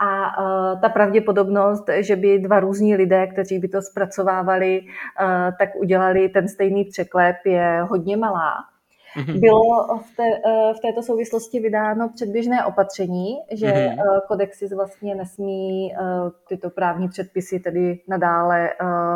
a 0.00 0.38
uh, 0.38 0.80
ta 0.80 0.88
pravděpodobnost, 0.88 1.84
že 1.98 2.16
by 2.16 2.38
dva 2.38 2.60
různí 2.60 2.96
lidé, 2.96 3.26
kteří 3.26 3.58
by 3.58 3.68
to 3.68 3.82
zpracovávali, 3.82 4.80
uh, 4.80 5.26
tak 5.58 5.76
udělali 5.76 6.28
ten 6.28 6.48
stejný 6.48 6.84
překlep, 6.84 7.36
je 7.44 7.86
hodně 7.88 8.16
malá. 8.16 8.73
Mhm. 9.16 9.40
Bylo 9.40 9.98
v, 9.98 10.16
té, 10.16 10.24
v 10.78 10.80
této 10.82 11.02
souvislosti 11.02 11.60
vydáno 11.60 12.08
předběžné 12.14 12.64
opatření, 12.64 13.36
že 13.50 13.66
mm-hmm. 13.66 14.20
kodexis 14.28 14.72
vlastně 14.72 15.14
nesmí 15.14 15.94
tyto 16.48 16.70
právní 16.70 17.08
předpisy 17.08 17.60
tedy 17.60 18.00
nadále 18.08 18.70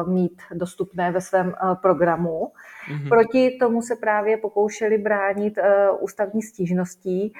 mít 0.06 0.42
dostupné 0.52 1.10
ve 1.10 1.20
svém 1.20 1.54
programu. 1.82 2.52
Mm-hmm. 2.90 3.08
Proti 3.08 3.56
tomu 3.60 3.82
se 3.82 3.96
právě 3.96 4.36
pokoušeli 4.36 4.98
bránit 4.98 5.58
ústavní 6.00 6.42
stížností, 6.42 7.32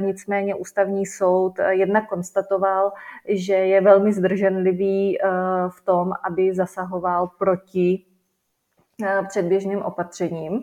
nicméně 0.00 0.54
ústavní 0.54 1.06
soud 1.06 1.52
jednak 1.68 2.08
konstatoval, 2.08 2.92
že 3.28 3.54
je 3.54 3.80
velmi 3.80 4.12
zdrženlivý 4.12 5.18
v 5.68 5.84
tom, 5.84 6.12
aby 6.24 6.54
zasahoval 6.54 7.30
proti 7.38 8.04
předběžným 9.28 9.82
opatřením 9.82 10.62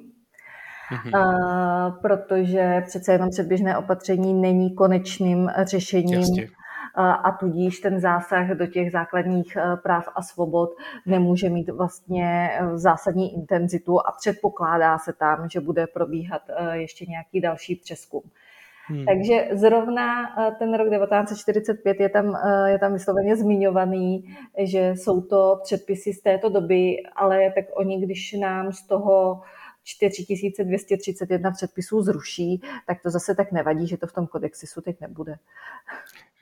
mm-hmm. 0.91 1.87
uh, 1.87 2.01
protože 2.01 2.83
přece 2.87 3.11
jenom 3.11 3.29
předběžné 3.29 3.77
opatření 3.77 4.33
není 4.33 4.75
konečným 4.75 5.51
řešením. 5.63 6.19
Jasně. 6.19 6.47
A 6.97 7.31
tudíž 7.31 7.79
ten 7.79 7.99
zásah 7.99 8.47
do 8.47 8.67
těch 8.67 8.91
základních 8.91 9.57
práv 9.83 10.09
a 10.15 10.21
svobod 10.21 10.69
nemůže 11.05 11.49
mít 11.49 11.69
vlastně 11.69 12.51
zásadní 12.73 13.33
intenzitu 13.33 13.99
a 13.99 14.11
předpokládá 14.19 14.97
se 14.97 15.13
tam, 15.13 15.49
že 15.49 15.59
bude 15.59 15.87
probíhat 15.87 16.41
ještě 16.71 17.05
nějaký 17.05 17.41
další 17.41 17.75
přeskum. 17.75 18.21
Hmm. 18.87 19.05
Takže 19.05 19.47
zrovna 19.51 20.35
ten 20.59 20.73
rok 20.73 20.89
1945 20.89 21.99
je 21.99 22.09
tam, 22.09 22.37
je 22.65 22.79
tam 22.79 22.93
vysloveně 22.93 23.35
zmiňovaný, 23.35 24.35
že 24.57 24.89
jsou 24.89 25.21
to 25.21 25.59
předpisy 25.63 26.13
z 26.13 26.21
této 26.21 26.49
doby, 26.49 26.97
ale 27.15 27.51
tak 27.55 27.65
oni, 27.75 28.05
když 28.05 28.33
nám 28.33 28.71
z 28.71 28.87
toho 28.87 29.41
4231 29.85 31.51
předpisů 31.51 32.01
zruší, 32.01 32.61
tak 32.87 33.01
to 33.01 33.09
zase 33.09 33.35
tak 33.35 33.51
nevadí, 33.51 33.87
že 33.87 33.97
to 33.97 34.07
v 34.07 34.13
tom 34.13 34.27
kodexisu 34.27 34.81
teď 34.81 35.01
nebude. 35.01 35.35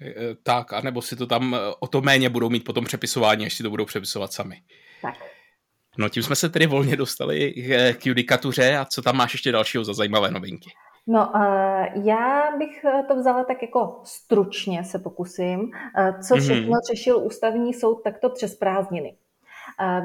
E, 0.02 0.08
e, 0.08 0.14
tak, 0.44 0.74
anebo 0.74 1.02
si 1.02 1.16
to 1.16 1.28
tam 1.28 1.56
e, 1.56 1.58
o 1.80 1.88
to 1.88 2.02
méně 2.02 2.30
budou 2.30 2.50
mít 2.50 2.64
potom 2.64 2.86
přepisování, 2.86 3.46
až 3.46 3.54
si 3.54 3.64
to 3.64 3.70
budou 3.70 3.86
přepisovat 3.86 4.34
sami. 4.34 4.62
Tak. 5.02 5.16
No 5.98 6.10
tím 6.10 6.24
jsme 6.24 6.36
se 6.36 6.50
tedy 6.50 6.68
volně 6.68 6.96
dostali 6.96 7.54
k 7.98 8.06
judikatuře 8.06 8.78
a 8.78 8.86
co 8.86 9.02
tam 9.02 9.18
máš 9.18 9.34
ještě 9.34 9.52
dalšího 9.52 9.84
za 9.84 9.94
zajímavé 9.94 10.32
novinky? 10.32 10.70
No, 11.08 11.32
já 12.04 12.58
bych 12.58 12.86
to 13.08 13.16
vzala 13.16 13.44
tak 13.44 13.62
jako 13.62 14.02
stručně 14.04 14.84
se 14.84 15.00
pokusím. 15.00 15.72
Co 16.28 16.36
mhm. 16.36 16.44
všechno 16.44 16.74
mm-hmm. 16.74 16.88
řešil 16.92 17.20
ústavní 17.20 17.74
soud 17.74 18.04
takto 18.04 18.30
přes 18.30 18.56
prázdniny. 18.56 19.16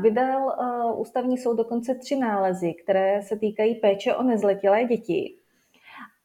Vydal 0.01 0.51
eh, 0.51 0.93
ústavní 0.95 1.39
soud 1.39 1.55
dokonce 1.55 1.95
tři 1.95 2.17
nálezy, 2.17 2.75
které 2.75 3.23
se 3.23 3.37
týkají 3.37 3.75
péče 3.75 4.15
o 4.15 4.23
nezletilé 4.23 4.85
děti. 4.85 5.35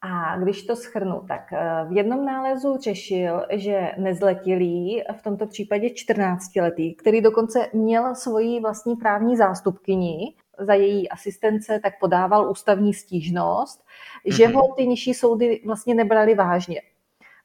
A 0.00 0.38
když 0.38 0.62
to 0.62 0.76
schrnu, 0.76 1.20
tak 1.28 1.52
eh, 1.52 1.84
v 1.88 1.96
jednom 1.96 2.24
nálezu 2.24 2.76
řešil, 2.76 3.46
že 3.50 3.90
nezletilý, 3.98 5.02
v 5.18 5.22
tomto 5.22 5.46
případě 5.46 5.88
14-letý, 5.88 6.94
který 6.94 7.20
dokonce 7.20 7.70
měl 7.72 8.14
svoji 8.14 8.60
vlastní 8.60 8.96
právní 8.96 9.36
zástupkyni, 9.36 10.34
za 10.58 10.74
její 10.74 11.08
asistence, 11.08 11.80
tak 11.82 11.98
podával 12.00 12.50
ústavní 12.50 12.94
stížnost, 12.94 13.80
mm-hmm. 13.80 14.36
že 14.36 14.46
ho 14.48 14.74
ty 14.74 14.86
nižší 14.86 15.14
soudy 15.14 15.62
vlastně 15.66 15.94
nebrali 15.94 16.34
vážně. 16.34 16.80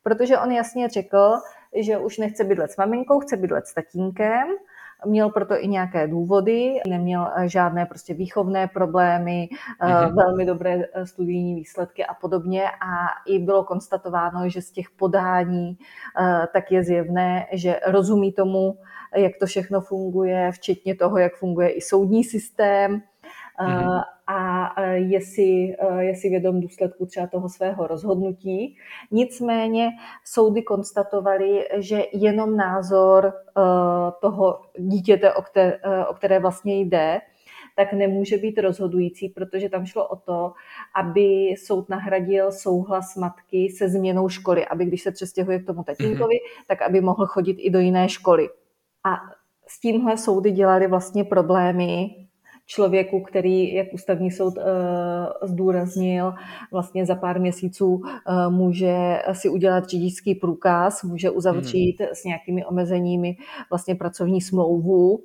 Protože 0.04 0.38
on 0.38 0.52
jasně 0.52 0.90
řekl, 0.90 1.34
že 1.76 1.98
už 1.98 2.18
nechce 2.18 2.44
bydlet 2.44 2.72
s 2.72 2.78
maminkou, 2.78 3.20
chce 3.20 3.38
bydlet 3.38 3.68
s 3.68 3.74
tatínkem 3.74 4.48
Měl 5.06 5.30
proto 5.30 5.64
i 5.64 5.68
nějaké 5.68 6.08
důvody, 6.08 6.80
neměl 6.88 7.32
eh, 7.36 7.50
žádné 7.50 7.86
prostě 7.86 8.14
výchovné 8.14 8.68
problémy, 8.68 9.50
mm-hmm. 9.82 10.16
velmi 10.16 10.46
dobré 10.46 10.84
eh, 10.94 11.06
studijní 11.06 11.56
výsledky 11.56 12.06
a 12.06 12.14
podobně 12.14 12.70
a 12.70 13.08
i 13.28 13.40
bylo 13.40 13.64
konstatováno, 13.64 14.50
že 14.50 14.62
z 14.62 14.72
těch 14.72 14.90
podání 14.90 15.78
tak 16.54 16.72
je 16.72 16.84
zjevné, 16.84 17.48
že 17.52 17.80
rozumí 17.88 18.34
tomu, 18.34 18.78
jak 19.16 19.32
to 19.40 19.46
všechno 19.46 19.82
funguje, 19.82 20.52
včetně 20.52 20.96
toho, 20.96 21.18
jak 21.18 21.36
funguje 21.36 21.70
i 21.70 21.82
soudní 21.82 22.24
systém. 22.24 23.02
Mm-hmm 23.60 24.04
a 24.32 24.82
je 24.94 25.22
si, 25.22 25.76
je 26.00 26.16
si 26.16 26.30
vědom 26.30 26.62
důsledku 26.62 27.06
třeba 27.06 27.28
toho 27.28 27.50
svého 27.50 27.88
rozhodnutí. 27.88 28.78
Nicméně 29.12 29.90
soudy 30.26 30.62
konstatovali, 30.62 31.68
že 31.78 32.04
jenom 32.14 32.58
názor 32.58 33.26
e, 33.26 33.32
toho 34.22 34.62
dítěte, 34.78 35.34
o 35.34 35.42
které, 35.42 35.80
e, 35.84 36.06
o 36.06 36.14
které 36.14 36.40
vlastně 36.40 36.80
jde, 36.80 37.20
tak 37.76 37.94
nemůže 37.94 38.38
být 38.38 38.58
rozhodující, 38.58 39.30
protože 39.30 39.70
tam 39.70 39.86
šlo 39.86 40.08
o 40.08 40.16
to, 40.16 40.54
aby 40.96 41.54
soud 41.58 41.90
nahradil 41.90 42.52
souhlas 42.52 43.16
matky 43.16 43.70
se 43.78 43.90
změnou 43.90 44.30
školy, 44.30 44.66
aby 44.66 44.86
když 44.86 45.02
se 45.02 45.12
přestěhuje 45.12 45.60
k 45.60 45.66
tomu 45.66 45.84
tatínkovi, 45.84 46.36
mm-hmm. 46.36 46.66
tak 46.68 46.82
aby 46.82 47.02
mohl 47.02 47.26
chodit 47.26 47.58
i 47.60 47.70
do 47.70 47.80
jiné 47.80 48.10
školy. 48.10 48.50
A 49.06 49.16
s 49.68 49.80
tímhle 49.80 50.18
soudy 50.18 50.52
dělali 50.52 50.88
vlastně 50.88 51.24
problémy 51.24 52.10
člověku, 52.70 53.22
který, 53.22 53.74
jak 53.74 53.88
ústavní 53.94 54.32
soud 54.32 54.58
uh, 54.58 54.64
zdůraznil, 55.42 56.34
vlastně 56.72 57.06
za 57.06 57.16
pár 57.16 57.40
měsíců 57.40 57.94
uh, 57.96 58.04
může 58.50 59.22
si 59.32 59.50
udělat 59.50 59.90
řidičský 59.90 60.36
průkaz, 60.36 61.04
může 61.04 61.30
uzavřít 61.30 62.00
hmm. 62.00 62.10
s 62.14 62.24
nějakými 62.24 62.66
omezeními 62.66 63.38
vlastně 63.70 63.96
pracovní 63.96 64.42
smlouvu 64.42 65.24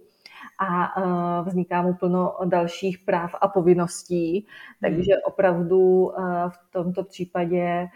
a 0.59 0.97
uh, 0.97 1.49
vzniká 1.49 1.83
mu 1.83 1.95
plno 1.95 2.35
dalších 2.45 2.99
práv 2.99 3.31
a 3.41 3.49
povinností. 3.49 4.47
Takže 4.81 5.13
hmm. 5.13 5.23
opravdu 5.27 5.81
uh, 5.81 6.13
v 6.49 6.73
tomto 6.73 7.05
případě 7.05 7.87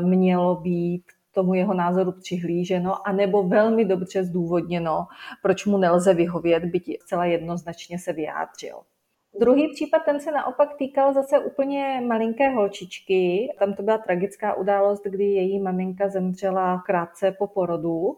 mělo 0.00 0.56
být 0.56 1.02
tomu 1.38 1.54
jeho 1.54 1.74
názoru 1.74 2.12
přihlíženo, 2.12 3.08
anebo 3.08 3.42
velmi 3.42 3.84
dobře 3.84 4.24
zdůvodněno, 4.24 5.06
proč 5.42 5.66
mu 5.66 5.78
nelze 5.78 6.14
vyhovět, 6.14 6.64
byť 6.64 6.98
celá 7.06 7.24
jednoznačně 7.24 7.98
se 7.98 8.12
vyjádřil. 8.12 8.76
Druhý 9.40 9.72
případ, 9.74 9.98
ten 9.98 10.20
se 10.20 10.32
naopak 10.32 10.68
týkal 10.78 11.14
zase 11.14 11.38
úplně 11.38 12.02
malinké 12.06 12.48
holčičky. 12.48 13.48
Tam 13.58 13.74
to 13.74 13.82
byla 13.82 13.98
tragická 13.98 14.54
událost, 14.54 15.02
kdy 15.04 15.24
její 15.24 15.60
maminka 15.60 16.08
zemřela 16.08 16.82
krátce 16.86 17.32
po 17.38 17.46
porodu. 17.46 18.16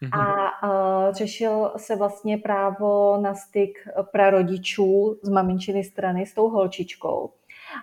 Mhm. 0.00 0.20
A 0.20 0.50
uh, 0.62 1.14
řešil 1.14 1.72
se 1.76 1.96
vlastně 1.96 2.38
právo 2.38 3.18
na 3.20 3.34
styk 3.34 3.78
prarodičů 4.12 5.18
z 5.22 5.28
maminčiny 5.28 5.84
strany 5.84 6.26
s 6.26 6.34
tou 6.34 6.48
holčičkou. 6.48 7.30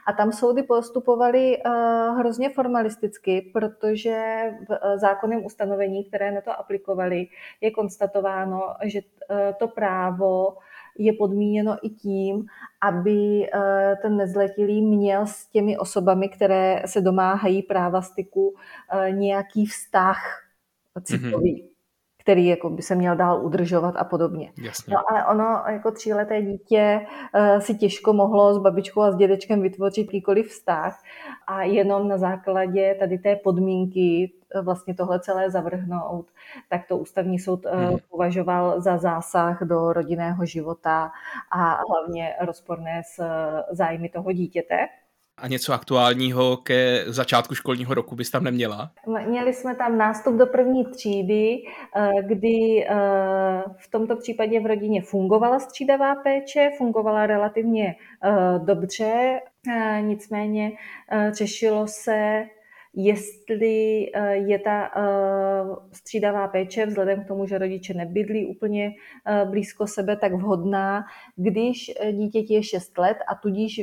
A 0.05 0.13
tam 0.13 0.31
soudy 0.31 0.63
postupovaly 0.63 1.57
uh, 1.57 2.19
hrozně 2.19 2.49
formalisticky, 2.49 3.49
protože 3.53 4.41
v 4.67 4.69
uh, 4.69 4.99
zákonném 4.99 5.45
ustanovení, 5.45 6.03
které 6.03 6.31
na 6.31 6.41
to 6.41 6.59
aplikovali, 6.59 7.27
je 7.61 7.71
konstatováno, 7.71 8.61
že 8.83 8.99
uh, 8.99 9.37
to 9.59 9.67
právo 9.67 10.57
je 10.97 11.13
podmíněno 11.13 11.77
i 11.81 11.89
tím, 11.89 12.45
aby 12.81 13.49
ten 14.01 14.17
nezletilý 14.17 14.81
měl 14.81 15.27
s 15.27 15.47
těmi 15.47 15.77
osobami, 15.77 16.29
které 16.29 16.83
se 16.85 17.01
domáhají 17.01 17.63
práva 17.63 18.01
styku, 18.01 18.55
nějaký 19.09 19.65
vztah 19.65 20.17
citový. 21.03 21.63
Mm-hmm 21.63 21.68
který 22.19 22.47
jako 22.47 22.69
by 22.69 22.81
se 22.81 22.95
měl 22.95 23.15
dál 23.15 23.45
udržovat 23.45 23.95
a 23.97 24.03
podobně. 24.03 24.51
Jasně. 24.61 24.93
No 24.93 24.99
ale 25.11 25.25
ono 25.25 25.63
jako 25.67 25.91
tříleté 25.91 26.41
dítě 26.41 27.01
uh, 27.35 27.59
si 27.59 27.75
těžko 27.75 28.13
mohlo 28.13 28.53
s 28.53 28.57
babičkou 28.57 29.01
a 29.01 29.11
s 29.11 29.15
dědečkem 29.15 29.61
vytvořit 29.61 30.07
jakýkoliv 30.07 30.47
vztah 30.47 31.03
a 31.47 31.63
jenom 31.63 32.07
na 32.07 32.17
základě 32.17 32.95
tady 32.99 33.17
té 33.17 33.35
podmínky 33.35 34.31
uh, 34.55 34.65
vlastně 34.65 34.93
tohle 34.93 35.19
celé 35.19 35.51
zavrhnout, 35.51 36.25
tak 36.69 36.87
to 36.87 36.97
ústavní 36.97 37.39
soud 37.39 37.65
hmm. 37.65 37.97
považoval 38.09 38.81
za 38.81 38.97
zásah 38.97 39.63
do 39.63 39.93
rodinného 39.93 40.45
života 40.45 41.11
a 41.51 41.79
hlavně 41.89 42.35
rozporné 42.41 43.01
s 43.05 43.23
zájmy 43.71 44.09
toho 44.09 44.31
dítěte. 44.31 44.87
A 45.41 45.47
něco 45.47 45.73
aktuálního 45.73 46.57
ke 46.57 47.03
začátku 47.07 47.55
školního 47.55 47.93
roku 47.93 48.15
bys 48.15 48.29
tam 48.31 48.43
neměla? 48.43 48.91
Měli 49.27 49.53
jsme 49.53 49.75
tam 49.75 49.97
nástup 49.97 50.35
do 50.35 50.47
první 50.47 50.85
třídy, 50.85 51.63
eh, 51.95 52.09
kdy 52.21 52.85
eh, 52.87 52.95
v 53.77 53.91
tomto 53.91 54.15
případě 54.15 54.59
v 54.59 54.65
rodině 54.65 55.01
fungovala 55.01 55.59
střídavá 55.59 56.15
péče, 56.15 56.71
fungovala 56.77 57.25
relativně 57.25 57.95
eh, 58.23 58.59
dobře, 58.59 59.39
nicméně 60.01 60.71
řešilo 61.31 61.87
se 61.87 62.45
jestli 62.93 64.05
eh, 64.13 64.35
je 64.35 64.59
ta 64.59 64.91
eh, 64.95 65.75
střídavá 65.91 66.47
péče 66.47 66.85
vzhledem 66.85 67.23
k 67.23 67.27
tomu, 67.27 67.45
že 67.45 67.57
rodiče 67.57 67.93
nebydlí 67.93 68.45
úplně 68.45 68.91
eh, 69.25 69.45
blízko 69.45 69.87
sebe, 69.87 70.15
tak 70.15 70.33
vhodná, 70.33 71.03
když 71.35 71.91
dítěti 72.11 72.53
je 72.53 72.63
6 72.63 72.97
let 72.97 73.17
a 73.27 73.35
tudíž 73.35 73.81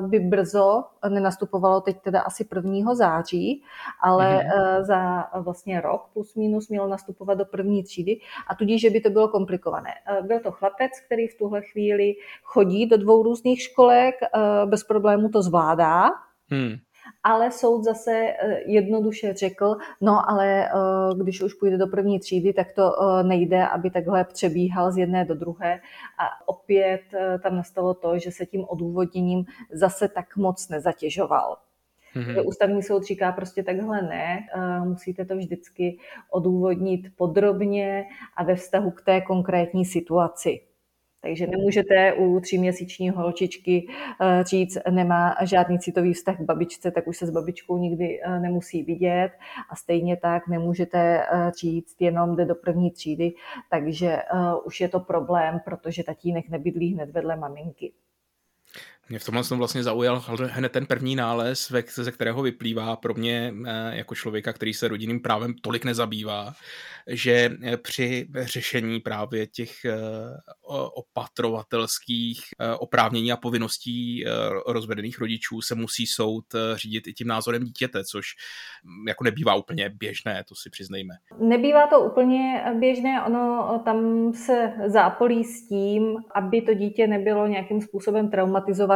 by 0.00 0.20
brzo 0.20 0.84
nenastupovalo 1.08 1.80
teď 1.80 1.96
teda 2.00 2.20
asi 2.20 2.48
1. 2.56 2.94
září, 2.94 3.62
ale 4.02 4.38
mm-hmm. 4.38 4.84
za 4.84 5.28
vlastně 5.40 5.80
rok 5.80 6.10
plus 6.12 6.34
minus 6.34 6.68
mělo 6.68 6.88
nastupovat 6.88 7.38
do 7.38 7.44
první 7.44 7.82
třídy 7.82 8.20
a 8.48 8.54
tudíž, 8.54 8.80
že 8.80 8.90
by 8.90 9.00
to 9.00 9.10
bylo 9.10 9.28
komplikované. 9.28 9.90
Byl 10.22 10.40
to 10.40 10.52
chlapec, 10.52 10.90
který 11.06 11.28
v 11.28 11.38
tuhle 11.38 11.62
chvíli 11.62 12.14
chodí 12.42 12.86
do 12.86 12.96
dvou 12.96 13.22
různých 13.22 13.62
školek, 13.62 14.14
bez 14.64 14.84
problému 14.84 15.28
to 15.28 15.42
zvládá, 15.42 16.08
Hmm 16.50 16.76
ale 17.22 17.50
soud 17.50 17.84
zase 17.84 18.12
eh, 18.12 18.60
jednoduše 18.66 19.34
řekl, 19.34 19.76
no 20.00 20.30
ale 20.30 20.66
eh, 20.66 20.70
když 21.22 21.42
už 21.42 21.54
půjde 21.54 21.78
do 21.78 21.86
první 21.86 22.20
třídy, 22.20 22.52
tak 22.52 22.72
to 22.72 22.82
eh, 22.82 23.22
nejde, 23.22 23.66
aby 23.66 23.90
takhle 23.90 24.24
přebíhal 24.24 24.92
z 24.92 24.98
jedné 24.98 25.24
do 25.24 25.34
druhé. 25.34 25.80
A 26.18 26.48
opět 26.48 27.00
tam 27.42 27.56
nastalo 27.56 27.94
to, 27.94 28.18
že 28.18 28.32
se 28.32 28.46
tím 28.46 28.64
odůvodněním 28.68 29.44
zase 29.72 30.08
tak 30.08 30.36
moc 30.36 30.68
nezatěžoval. 30.68 31.56
Mm-hmm. 32.16 32.46
Ústavní 32.46 32.82
soud 32.82 33.02
říká 33.02 33.32
prostě 33.32 33.62
takhle 33.62 34.02
ne, 34.02 34.38
musíte 34.84 35.24
to 35.24 35.36
vždycky 35.36 35.98
odůvodnit 36.30 37.00
podrobně 37.16 38.04
a 38.36 38.44
ve 38.44 38.54
vztahu 38.54 38.90
k 38.90 39.02
té 39.02 39.20
konkrétní 39.20 39.84
situaci. 39.84 40.60
Takže 41.20 41.46
nemůžete 41.46 42.12
u 42.12 42.40
tříměsíční 42.40 43.10
holčičky 43.10 43.88
eh, 44.20 44.44
říct, 44.44 44.78
nemá 44.90 45.36
žádný 45.42 45.78
citový 45.78 46.12
vztah 46.14 46.36
k 46.36 46.40
babičce, 46.40 46.90
tak 46.90 47.06
už 47.06 47.16
se 47.16 47.26
s 47.26 47.30
babičkou 47.30 47.78
nikdy 47.78 48.20
eh, 48.22 48.40
nemusí 48.40 48.82
vidět. 48.82 49.30
A 49.70 49.76
stejně 49.76 50.16
tak 50.16 50.48
nemůžete 50.48 50.98
eh, 50.98 51.50
říct, 51.60 51.96
jenom 52.00 52.36
jde 52.36 52.44
do 52.44 52.54
první 52.54 52.90
třídy, 52.90 53.32
takže 53.70 54.18
už 54.64 54.80
je 54.80 54.88
to 54.88 55.00
problém, 55.00 55.60
protože 55.64 56.04
tatínek 56.04 56.48
nebydlí 56.48 56.94
hned 56.94 57.10
vedle 57.10 57.36
maminky. 57.36 57.92
Mě 59.08 59.18
v 59.18 59.24
tomhle 59.24 59.44
jsem 59.44 59.58
vlastně 59.58 59.82
zaujal 59.82 60.24
hned 60.50 60.72
ten 60.72 60.86
první 60.86 61.16
nález, 61.16 61.72
ze 61.94 62.12
kterého 62.12 62.42
vyplývá 62.42 62.96
pro 62.96 63.14
mě 63.14 63.54
jako 63.90 64.14
člověka, 64.14 64.52
který 64.52 64.74
se 64.74 64.88
rodinným 64.88 65.20
právem 65.20 65.54
tolik 65.54 65.84
nezabývá, 65.84 66.54
že 67.08 67.50
eh, 67.62 67.76
při 67.76 68.28
řešení 68.34 69.00
právě 69.00 69.46
těch 69.46 69.84
eh, 69.84 69.96
opatrovatelských 70.94 72.40
eh, 72.60 72.74
oprávnění 72.74 73.32
a 73.32 73.36
povinností 73.36 74.24
rozvedených 74.66 75.18
rodičů 75.18 75.60
se 75.60 75.74
musí 75.74 76.06
soud 76.06 76.44
řídit 76.74 77.06
i 77.06 77.12
tím 77.12 77.26
názorem 77.26 77.64
dítěte, 77.64 78.04
což 78.04 78.26
mm, 78.84 79.08
jako 79.08 79.24
nebývá 79.24 79.54
úplně 79.54 79.90
běžné, 79.90 80.44
to 80.48 80.54
si 80.54 80.70
přiznejme. 80.70 81.14
Nebývá 81.38 81.86
to 81.86 82.00
úplně 82.00 82.62
běžné, 82.74 83.22
ono 83.26 83.82
tam 83.84 84.32
se 84.32 84.72
zápolí 84.86 85.44
s 85.44 85.68
tím, 85.68 86.16
aby 86.34 86.62
to 86.62 86.74
dítě 86.74 87.06
nebylo 87.06 87.46
nějakým 87.46 87.80
způsobem 87.80 88.30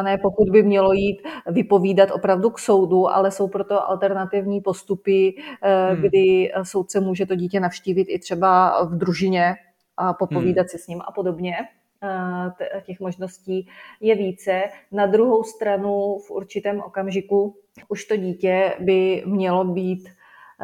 traumatizované, 0.02 0.18
pokud 0.18 0.50
by 0.50 0.62
mělo 0.62 0.92
jít 0.92 1.22
vypovídat 1.46 2.10
opravdu 2.10 2.50
k 2.50 2.58
soudu, 2.58 3.08
ale 3.08 3.30
jsou 3.30 3.48
proto 3.48 3.90
alternativní 3.90 4.60
postupy, 4.60 5.34
hmm. 5.62 6.02
kdy 6.02 6.52
soudce 6.62 7.00
může 7.00 7.26
to 7.26 7.34
dítě 7.34 7.60
navštívit 7.60 8.06
i 8.08 8.18
třeba 8.18 8.84
v 8.84 8.96
družině 8.96 9.54
a 9.96 10.12
popovídat 10.12 10.62
hmm. 10.62 10.68
si 10.68 10.78
s 10.78 10.86
ním 10.86 11.00
a 11.00 11.12
podobně. 11.12 11.54
Těch 12.86 13.00
možností 13.00 13.68
je 14.00 14.14
více. 14.14 14.62
Na 14.92 15.06
druhou 15.06 15.44
stranu 15.44 16.18
v 16.26 16.30
určitém 16.30 16.80
okamžiku 16.80 17.54
už 17.88 18.04
to 18.04 18.16
dítě 18.16 18.74
by 18.80 19.22
mělo 19.26 19.64
být, 19.64 20.08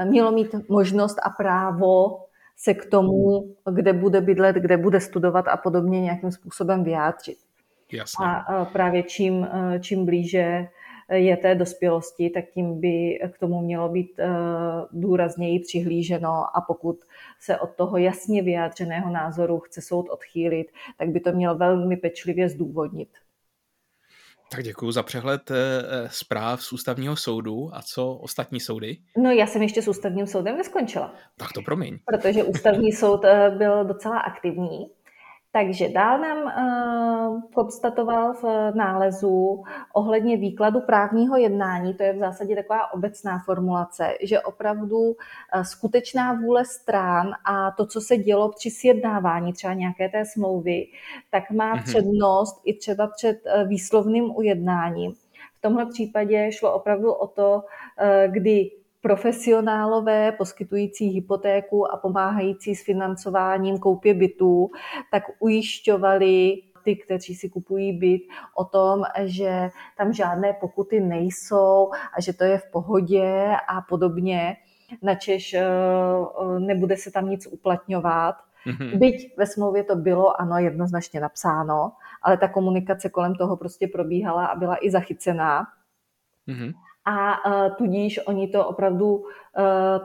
mělo 0.04 0.32
mít 0.32 0.54
možnost 0.68 1.16
a 1.22 1.30
právo 1.30 2.24
se 2.56 2.74
k 2.74 2.86
tomu, 2.90 3.54
kde 3.70 3.92
bude 3.92 4.20
bydlet, 4.20 4.56
kde 4.56 4.76
bude 4.76 5.00
studovat 5.00 5.48
a 5.48 5.56
podobně 5.56 6.00
nějakým 6.00 6.32
způsobem 6.32 6.84
vyjádřit. 6.84 7.38
Jasně. 7.92 8.26
A 8.26 8.64
právě 8.64 9.02
čím, 9.02 9.48
čím 9.80 10.04
blíže 10.04 10.68
je 11.12 11.36
té 11.36 11.54
dospělosti, 11.54 12.30
tak 12.30 12.44
tím 12.54 12.80
by 12.80 13.18
k 13.32 13.38
tomu 13.38 13.60
mělo 13.60 13.88
být 13.88 14.18
eh, 14.18 14.28
důrazněji 14.92 15.60
přihlíženo 15.60 16.56
a 16.56 16.60
pokud 16.60 16.96
se 17.40 17.58
od 17.58 17.70
toho 17.76 17.96
jasně 17.96 18.42
vyjádřeného 18.42 19.12
názoru 19.12 19.58
chce 19.58 19.82
soud 19.82 20.08
odchýlit, 20.10 20.66
tak 20.98 21.08
by 21.08 21.20
to 21.20 21.32
měl 21.32 21.56
velmi 21.56 21.96
pečlivě 21.96 22.48
zdůvodnit. 22.48 23.08
Tak 24.50 24.64
děkuji 24.64 24.92
za 24.92 25.02
přehled 25.02 25.50
eh, 25.50 25.54
eh, 25.54 26.08
zpráv 26.12 26.62
z 26.62 26.72
ústavního 26.72 27.16
soudu. 27.16 27.70
A 27.72 27.82
co 27.82 28.14
ostatní 28.14 28.60
soudy? 28.60 28.96
No 29.16 29.30
já 29.30 29.46
jsem 29.46 29.62
ještě 29.62 29.82
s 29.82 29.88
ústavním 29.88 30.26
soudem 30.26 30.56
neskončila. 30.56 31.14
Tak 31.36 31.52
to 31.52 31.62
promiň. 31.62 31.98
Protože 32.04 32.44
ústavní 32.44 32.92
soud 33.02 33.20
byl 33.58 33.84
docela 33.84 34.18
aktivní 34.18 34.90
takže 35.52 35.88
dál 35.88 36.18
nám 36.18 36.38
uh, 36.38 37.40
konstatoval 37.54 38.32
v 38.32 38.72
nálezu 38.74 39.62
ohledně 39.94 40.36
výkladu 40.36 40.80
právního 40.80 41.36
jednání, 41.36 41.94
to 41.94 42.02
je 42.02 42.12
v 42.12 42.18
zásadě 42.18 42.56
taková 42.56 42.92
obecná 42.92 43.38
formulace, 43.44 44.14
že 44.22 44.40
opravdu 44.40 44.98
uh, 44.98 45.14
skutečná 45.62 46.32
vůle 46.32 46.64
strán 46.64 47.30
a 47.44 47.70
to, 47.70 47.86
co 47.86 48.00
se 48.00 48.16
dělo 48.16 48.48
při 48.48 48.70
sjednávání 48.70 49.52
třeba 49.52 49.74
nějaké 49.74 50.08
té 50.08 50.24
smlouvy, 50.24 50.86
tak 51.30 51.50
má 51.50 51.76
mm-hmm. 51.76 51.82
přednost 51.82 52.60
i 52.64 52.74
třeba 52.74 53.06
před 53.16 53.38
uh, 53.46 53.68
výslovným 53.68 54.36
ujednáním. 54.36 55.12
V 55.58 55.60
tomhle 55.60 55.86
případě 55.86 56.52
šlo 56.52 56.74
opravdu 56.74 57.12
o 57.12 57.26
to, 57.26 57.62
kdy 58.26 58.70
profesionálové 59.00 60.32
poskytující 60.32 61.08
hypotéku 61.08 61.92
a 61.92 61.96
pomáhající 61.96 62.74
s 62.74 62.84
financováním 62.84 63.78
koupě 63.78 64.14
bytů, 64.14 64.70
tak 65.10 65.22
ujišťovali 65.38 66.62
ty, 66.84 66.96
kteří 66.96 67.34
si 67.34 67.48
kupují 67.48 67.92
byt, 67.92 68.22
o 68.56 68.64
tom, 68.64 69.04
že 69.24 69.70
tam 69.98 70.12
žádné 70.12 70.52
pokuty 70.52 71.00
nejsou 71.00 71.90
a 72.16 72.20
že 72.20 72.32
to 72.32 72.44
je 72.44 72.58
v 72.58 72.70
pohodě 72.72 73.56
a 73.68 73.80
podobně, 73.80 74.56
načež 75.02 75.54
eh, 75.54 75.62
eh, 75.62 76.60
nebude 76.60 76.96
se 76.96 77.10
tam 77.10 77.30
nic 77.30 77.46
uplatňovat. 77.46 78.34
Mm-hmm. 78.66 78.98
Byť 78.98 79.36
ve 79.36 79.46
smlouvě 79.46 79.84
to 79.84 79.96
bylo, 79.96 80.40
ano, 80.40 80.58
jednoznačně 80.58 81.20
napsáno, 81.20 81.92
ale 82.22 82.36
ta 82.36 82.48
komunikace 82.48 83.08
kolem 83.08 83.34
toho 83.34 83.56
prostě 83.56 83.88
probíhala 83.88 84.46
a 84.46 84.56
byla 84.56 84.76
i 84.80 84.90
zachycená. 84.90 85.66
Mm-hmm 86.48 86.87
a 87.08 87.46
uh, 87.46 87.74
tudíž 87.76 88.20
oni 88.26 88.48
to 88.48 88.68
opravdu 88.68 89.16
uh, 89.16 89.24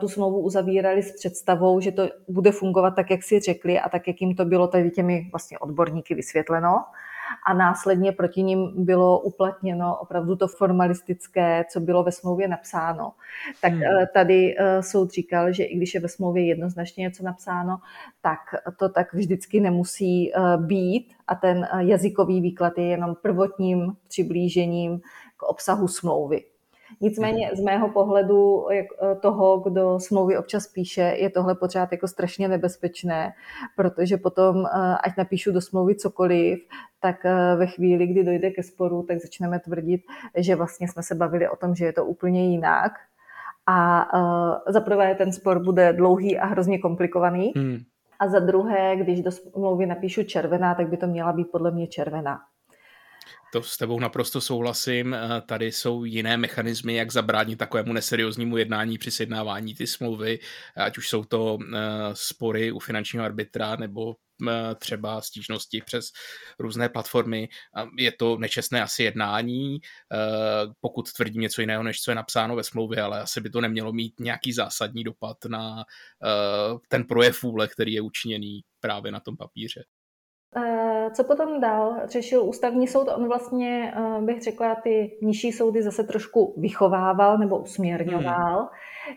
tu 0.00 0.08
smlouvu 0.08 0.40
uzavírali 0.40 1.02
s 1.02 1.12
představou, 1.12 1.80
že 1.80 1.92
to 1.92 2.08
bude 2.28 2.52
fungovat 2.52 2.90
tak, 2.90 3.10
jak 3.10 3.22
si 3.22 3.40
řekli 3.40 3.80
a 3.80 3.88
tak, 3.88 4.08
jak 4.08 4.20
jim 4.20 4.34
to 4.34 4.44
bylo 4.44 4.68
tady 4.68 4.90
těmi 4.90 5.28
vlastně 5.32 5.58
odborníky 5.58 6.14
vysvětleno. 6.14 6.84
A 7.46 7.54
následně 7.54 8.12
proti 8.12 8.42
ním 8.42 8.84
bylo 8.84 9.20
uplatněno 9.20 9.96
opravdu 10.00 10.36
to 10.36 10.48
formalistické, 10.48 11.64
co 11.70 11.80
bylo 11.80 12.02
ve 12.02 12.12
smlouvě 12.12 12.48
napsáno. 12.48 13.12
Tak 13.62 13.72
hmm. 13.72 13.82
uh, 13.82 14.04
tady 14.14 14.54
soud 14.80 15.10
říkal, 15.10 15.52
že 15.52 15.64
i 15.64 15.76
když 15.76 15.94
je 15.94 16.00
ve 16.00 16.08
smlouvě 16.08 16.46
jednoznačně 16.46 17.02
něco 17.02 17.24
napsáno, 17.24 17.76
tak 18.22 18.38
to 18.78 18.88
tak 18.88 19.14
vždycky 19.14 19.60
nemusí 19.60 20.32
být 20.58 21.12
a 21.28 21.34
ten 21.34 21.68
jazykový 21.78 22.40
výklad 22.40 22.78
je 22.78 22.84
jenom 22.84 23.14
prvotním 23.22 23.92
přiblížením 24.08 25.00
k 25.36 25.42
obsahu 25.42 25.88
smlouvy. 25.88 26.44
Nicméně 27.00 27.50
z 27.54 27.60
mého 27.60 27.88
pohledu 27.88 28.66
eh, 28.72 28.84
toho, 29.20 29.58
kdo 29.58 30.00
smlouvy 30.00 30.38
občas 30.38 30.66
píše, 30.66 31.00
je 31.00 31.30
tohle 31.30 31.54
pořád 31.54 31.92
jako 31.92 32.08
strašně 32.08 32.48
nebezpečné, 32.48 33.32
protože 33.76 34.16
potom, 34.16 34.66
eh, 34.66 34.96
ať 35.04 35.16
napíšu 35.18 35.52
do 35.52 35.60
smlouvy 35.60 35.94
cokoliv, 35.94 36.58
tak 37.00 37.24
eh, 37.24 37.56
ve 37.56 37.66
chvíli, 37.66 38.06
kdy 38.06 38.24
dojde 38.24 38.50
ke 38.50 38.62
sporu, 38.62 39.02
tak 39.02 39.18
začneme 39.18 39.58
tvrdit, 39.58 40.00
že 40.36 40.56
vlastně 40.56 40.88
jsme 40.88 41.02
se 41.02 41.14
bavili 41.14 41.48
o 41.48 41.56
tom, 41.56 41.74
že 41.74 41.84
je 41.84 41.92
to 41.92 42.04
úplně 42.04 42.50
jinak. 42.50 42.92
A 43.66 44.06
za 44.68 44.80
prvé 44.80 45.14
ten 45.14 45.32
spor 45.32 45.64
bude 45.64 45.92
dlouhý 45.92 46.38
a 46.38 46.46
hrozně 46.46 46.78
komplikovaný. 46.78 47.52
Hmm. 47.56 47.78
A 48.20 48.28
za 48.28 48.38
druhé, 48.38 48.96
když 48.96 49.20
do 49.20 49.30
smlouvy 49.30 49.86
napíšu 49.86 50.22
červená, 50.22 50.74
tak 50.74 50.88
by 50.88 50.96
to 50.96 51.06
měla 51.06 51.32
být 51.32 51.50
podle 51.52 51.70
mě 51.70 51.86
červená. 51.86 52.40
To 53.54 53.62
s 53.62 53.76
tebou 53.76 54.00
naprosto 54.00 54.40
souhlasím. 54.40 55.14
Eh, 55.14 55.40
tady 55.46 55.72
jsou 55.72 56.04
jiné 56.04 56.36
mechanismy, 56.36 56.94
jak 56.94 57.12
zabránit 57.12 57.56
takovému 57.56 57.92
neserióznímu 57.92 58.56
jednání 58.56 58.98
při 58.98 59.10
sjednávání 59.10 59.74
ty 59.74 59.86
smlouvy, 59.86 60.38
ať 60.76 60.98
už 60.98 61.08
jsou 61.08 61.24
to 61.24 61.58
eh, 61.62 61.78
spory 62.12 62.72
u 62.72 62.78
finančního 62.78 63.24
arbitra 63.24 63.76
nebo 63.76 64.14
eh, 64.48 64.74
třeba 64.74 65.20
stížnosti 65.20 65.82
přes 65.86 66.10
různé 66.58 66.88
platformy. 66.88 67.48
Je 67.98 68.12
to 68.12 68.36
nečestné 68.38 68.82
asi 68.82 69.02
jednání, 69.02 69.78
pokud 70.80 71.12
tvrdím 71.12 71.42
něco 71.42 71.60
jiného, 71.60 71.82
než 71.82 72.00
co 72.00 72.10
je 72.10 72.14
napsáno 72.14 72.56
ve 72.56 72.64
smlouvě, 72.64 73.02
ale 73.02 73.20
asi 73.20 73.40
by 73.40 73.50
to 73.50 73.60
nemělo 73.60 73.92
mít 73.92 74.20
nějaký 74.20 74.52
zásadní 74.52 75.04
dopad 75.04 75.36
na 75.48 75.84
ten 76.88 77.04
projev 77.04 77.42
vůle, 77.42 77.68
který 77.68 77.92
je 77.92 78.00
učiněný 78.00 78.60
právě 78.80 79.12
na 79.12 79.20
tom 79.20 79.36
papíře. 79.36 79.84
Co 81.10 81.24
potom 81.24 81.60
dál 81.60 81.96
řešil 82.04 82.44
ústavní 82.44 82.86
soud? 82.86 83.08
On 83.16 83.28
vlastně, 83.28 83.94
eh, 83.96 84.22
bych 84.22 84.42
řekla, 84.42 84.74
ty 84.74 85.18
nižší 85.22 85.52
soudy 85.52 85.82
zase 85.82 86.04
trošku 86.04 86.54
vychovával 86.56 87.38
nebo 87.38 87.58
usměrňoval, 87.58 88.58
hmm. 88.58 88.68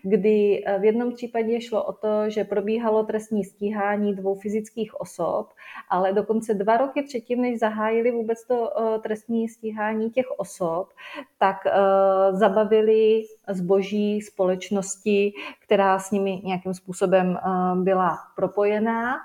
kdy 0.03 0.63
eh, 0.65 0.79
v 0.79 0.83
jednom 0.83 1.13
případě 1.13 1.61
šlo 1.61 1.83
o 1.83 1.93
to, 1.93 2.29
že 2.29 2.43
probíhalo 2.43 3.03
trestní 3.03 3.43
stíhání 3.43 4.15
dvou 4.15 4.35
fyzických 4.35 5.01
osob, 5.01 5.49
ale 5.89 6.13
dokonce 6.13 6.53
dva 6.53 6.77
roky 6.77 7.01
předtím, 7.01 7.41
než 7.41 7.59
zahájili 7.59 8.11
vůbec 8.11 8.47
to 8.47 8.69
trestní 9.03 9.49
stíhání 9.49 10.09
těch 10.09 10.25
osob, 10.37 10.89
tak 11.37 11.57
zabavili 12.31 13.23
zboží 13.49 14.21
společnosti, 14.21 15.33
která 15.65 15.99
s 15.99 16.11
nimi 16.11 16.41
nějakým 16.43 16.73
způsobem 16.73 17.37
byla 17.83 18.17
propojená 18.35 19.17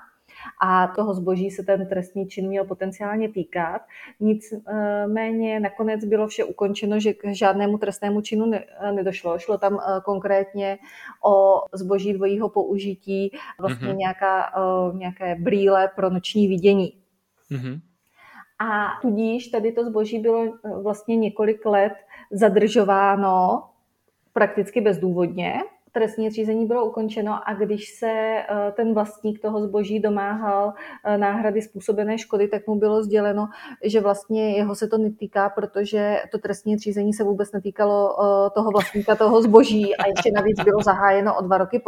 a 0.61 0.87
toho 0.87 1.13
zboží 1.13 1.51
se 1.51 1.63
ten 1.63 1.87
trestný 1.87 2.27
čin 2.27 2.47
měl 2.47 2.65
potenciálně 2.65 3.29
týkat. 3.29 3.81
Nicméně 4.19 5.59
nakonec 5.59 6.05
bylo 6.05 6.27
vše 6.27 6.43
ukončeno, 6.43 6.99
že 6.99 7.13
k 7.13 7.33
žádnému 7.33 7.77
trestnému 7.77 8.21
činu 8.21 8.51
nedošlo. 8.91 9.39
Šlo 9.39 9.57
tam 9.57 9.79
eh, 9.79 10.01
konkrétně 10.05 10.77
o 11.25 11.61
zboží 11.73 12.13
dvojího 12.13 12.49
použití, 12.49 13.31
vlastně 13.59 13.87
mm-hmm. 13.87 13.97
nějaká, 13.97 14.53
eh, 14.57 14.97
nějaké 14.97 15.35
brýle 15.35 15.89
pro 15.95 16.09
noční 16.09 16.47
vidění. 16.47 16.93
Mm-hmm. 17.51 17.79
A 18.59 19.01
tudíž 19.01 19.47
tady 19.47 19.71
to 19.71 19.85
zboží 19.85 20.19
bylo 20.19 20.45
eh, 20.45 20.81
vlastně 20.83 21.15
několik 21.15 21.65
let 21.65 21.93
zadržováno 22.31 23.63
prakticky 24.33 24.81
bezdůvodně 24.81 25.53
trestní 25.93 26.29
řízení 26.29 26.65
bylo 26.65 26.85
ukončeno 26.85 27.49
a 27.49 27.53
když 27.53 27.89
se 27.99 28.09
eh, 28.09 28.45
ten 28.75 28.93
vlastník 28.93 29.41
toho 29.41 29.61
zboží 29.61 29.99
domáhal 29.99 30.73
eh, 31.05 31.17
náhrady 31.17 31.61
způsobené 31.61 32.17
škody, 32.17 32.47
tak 32.47 32.67
mu 32.67 32.75
bylo 32.75 33.03
sděleno, 33.03 33.49
že 33.83 34.01
vlastně 34.01 34.55
jeho 34.57 34.75
se 34.75 34.87
to 34.87 34.97
netýká, 34.97 35.49
protože 35.49 36.19
to 36.31 36.37
trestní 36.37 36.77
řízení 36.77 37.13
se 37.13 37.23
vůbec 37.23 37.51
netýkalo 37.51 38.15
eh, 38.19 38.49
toho 38.49 38.71
vlastníka 38.71 39.15
toho 39.15 39.41
zboží 39.41 39.95
a 39.95 40.07
ještě 40.07 40.31
navíc 40.31 40.63
bylo 40.63 40.81
zahájeno 40.81 41.37
o 41.37 41.41
dva 41.41 41.57
roky 41.57 41.81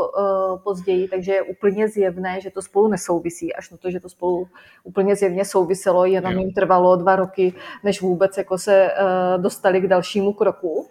později, 0.64 1.08
takže 1.08 1.34
je 1.34 1.42
úplně 1.42 1.88
zjevné, 1.88 2.42
že 2.42 2.52
to 2.52 2.62
spolu 2.62 2.88
nesouvisí, 2.88 3.54
až 3.54 3.72
na 3.72 3.78
to, 3.78 3.92
že 3.92 4.00
to 4.00 4.10
spolu 4.10 4.48
úplně 4.84 5.16
zjevně 5.16 5.46
souviselo, 5.46 6.06
jenom 6.06 6.34
jim 6.34 6.52
trvalo 6.52 6.96
dva 6.96 7.16
roky, 7.16 7.54
než 7.84 8.02
vůbec 8.02 8.38
jako 8.38 8.58
se 8.58 8.92
dostali 9.38 9.82
k 9.82 9.88
dalšímu 9.88 10.34
kroku 10.34 10.88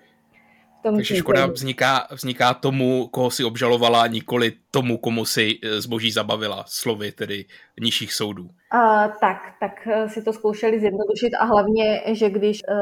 tom 0.85 0.97
Takže 0.97 1.17
škoda 1.17 1.47
vzniká, 1.47 2.07
vzniká 2.13 2.55
tomu, 2.55 3.09
koho 3.09 3.31
si 3.31 3.45
obžalovala, 3.45 4.07
nikoli 4.07 4.53
tomu, 4.71 4.99
komu 4.99 5.25
si 5.25 5.57
eh, 5.57 5.81
zboží 5.81 6.13
zabavila, 6.13 6.65
slovy 6.69 7.13
tedy 7.13 7.45
nižších 7.81 8.13
soudů. 8.13 8.49
A, 8.71 9.09
tak, 9.09 9.37
tak 9.61 9.87
eh, 9.87 10.09
si 10.09 10.23
to 10.23 10.33
zkoušeli 10.33 10.81
zjednodušit 10.81 11.33
a 11.41 11.45
hlavně, 11.45 12.03
že 12.13 12.31
když 12.31 12.61
uh, 12.69 12.75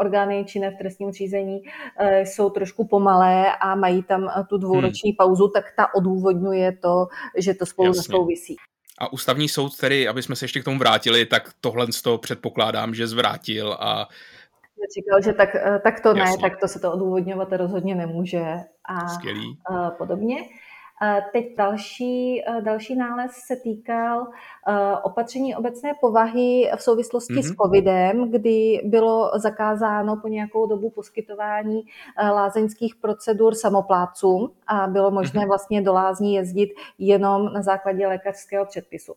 orgány 0.00 0.44
činné 0.44 0.70
v 0.70 0.78
trestním 0.78 1.12
řízení 1.12 1.60
uh, 1.60 2.08
jsou 2.28 2.50
trošku 2.50 2.86
pomalé 2.86 3.56
a 3.56 3.74
mají 3.74 4.02
tam 4.02 4.28
tu 4.48 4.58
dvouroční 4.58 5.10
hmm. 5.10 5.16
pauzu, 5.16 5.48
tak 5.48 5.64
ta 5.76 5.94
odůvodňuje 5.94 6.72
to, 6.82 7.06
že 7.36 7.54
to 7.54 7.66
spolu 7.66 7.88
Jasně. 7.88 7.98
nesouvisí. 7.98 8.56
A 8.98 9.12
ústavní 9.12 9.48
soud 9.48 9.76
tedy, 9.76 10.08
aby 10.08 10.22
jsme 10.22 10.36
se 10.36 10.44
ještě 10.44 10.60
k 10.60 10.64
tomu 10.64 10.78
vrátili, 10.78 11.26
tak 11.26 11.50
tohle 11.60 11.92
z 11.92 12.02
toho 12.02 12.18
předpokládám, 12.18 12.94
že 12.94 13.06
zvrátil 13.06 13.76
a 13.80 14.08
říkal, 14.94 15.22
že 15.22 15.32
tak, 15.32 15.54
eh, 15.54 15.80
tak 15.84 16.00
to 16.00 16.08
Jasně. 16.08 16.24
ne, 16.24 16.48
tak 16.48 16.60
to 16.60 16.68
se 16.68 16.80
to 16.80 16.92
odůvodňovat 16.92 17.52
rozhodně 17.52 17.94
nemůže 17.94 18.44
a 18.88 19.08
Skvělý. 19.08 19.58
podobně. 19.98 20.36
Teď 21.32 21.56
další, 21.56 22.42
eh, 22.48 22.60
další 22.60 22.96
nález 22.96 23.32
se 23.32 23.56
týkal 23.56 24.26
eh, 24.68 24.96
opatření 25.02 25.56
obecné 25.56 25.92
povahy 26.00 26.70
v 26.76 26.82
souvislosti 26.82 27.34
mm-hmm. 27.34 27.42
s 27.42 27.48
mhm. 27.48 27.56
covidem, 27.56 28.30
kdy 28.30 28.80
bylo 28.84 29.30
zakázáno 29.34 30.16
po 30.16 30.28
nějakou 30.28 30.66
dobu 30.66 30.90
poskytování 30.90 31.82
lázeňských 32.22 32.96
procedur 32.96 33.54
samoplácům 33.54 34.50
a 34.66 34.86
bylo 34.86 35.10
možné 35.10 35.40
mm-hmm. 35.40 35.48
vlastně 35.48 35.82
do 35.82 35.92
lázní 35.92 36.34
jezdit 36.34 36.70
jenom 36.98 37.52
na 37.52 37.62
základě 37.62 38.06
lékařského 38.06 38.66
předpisu 38.66 39.14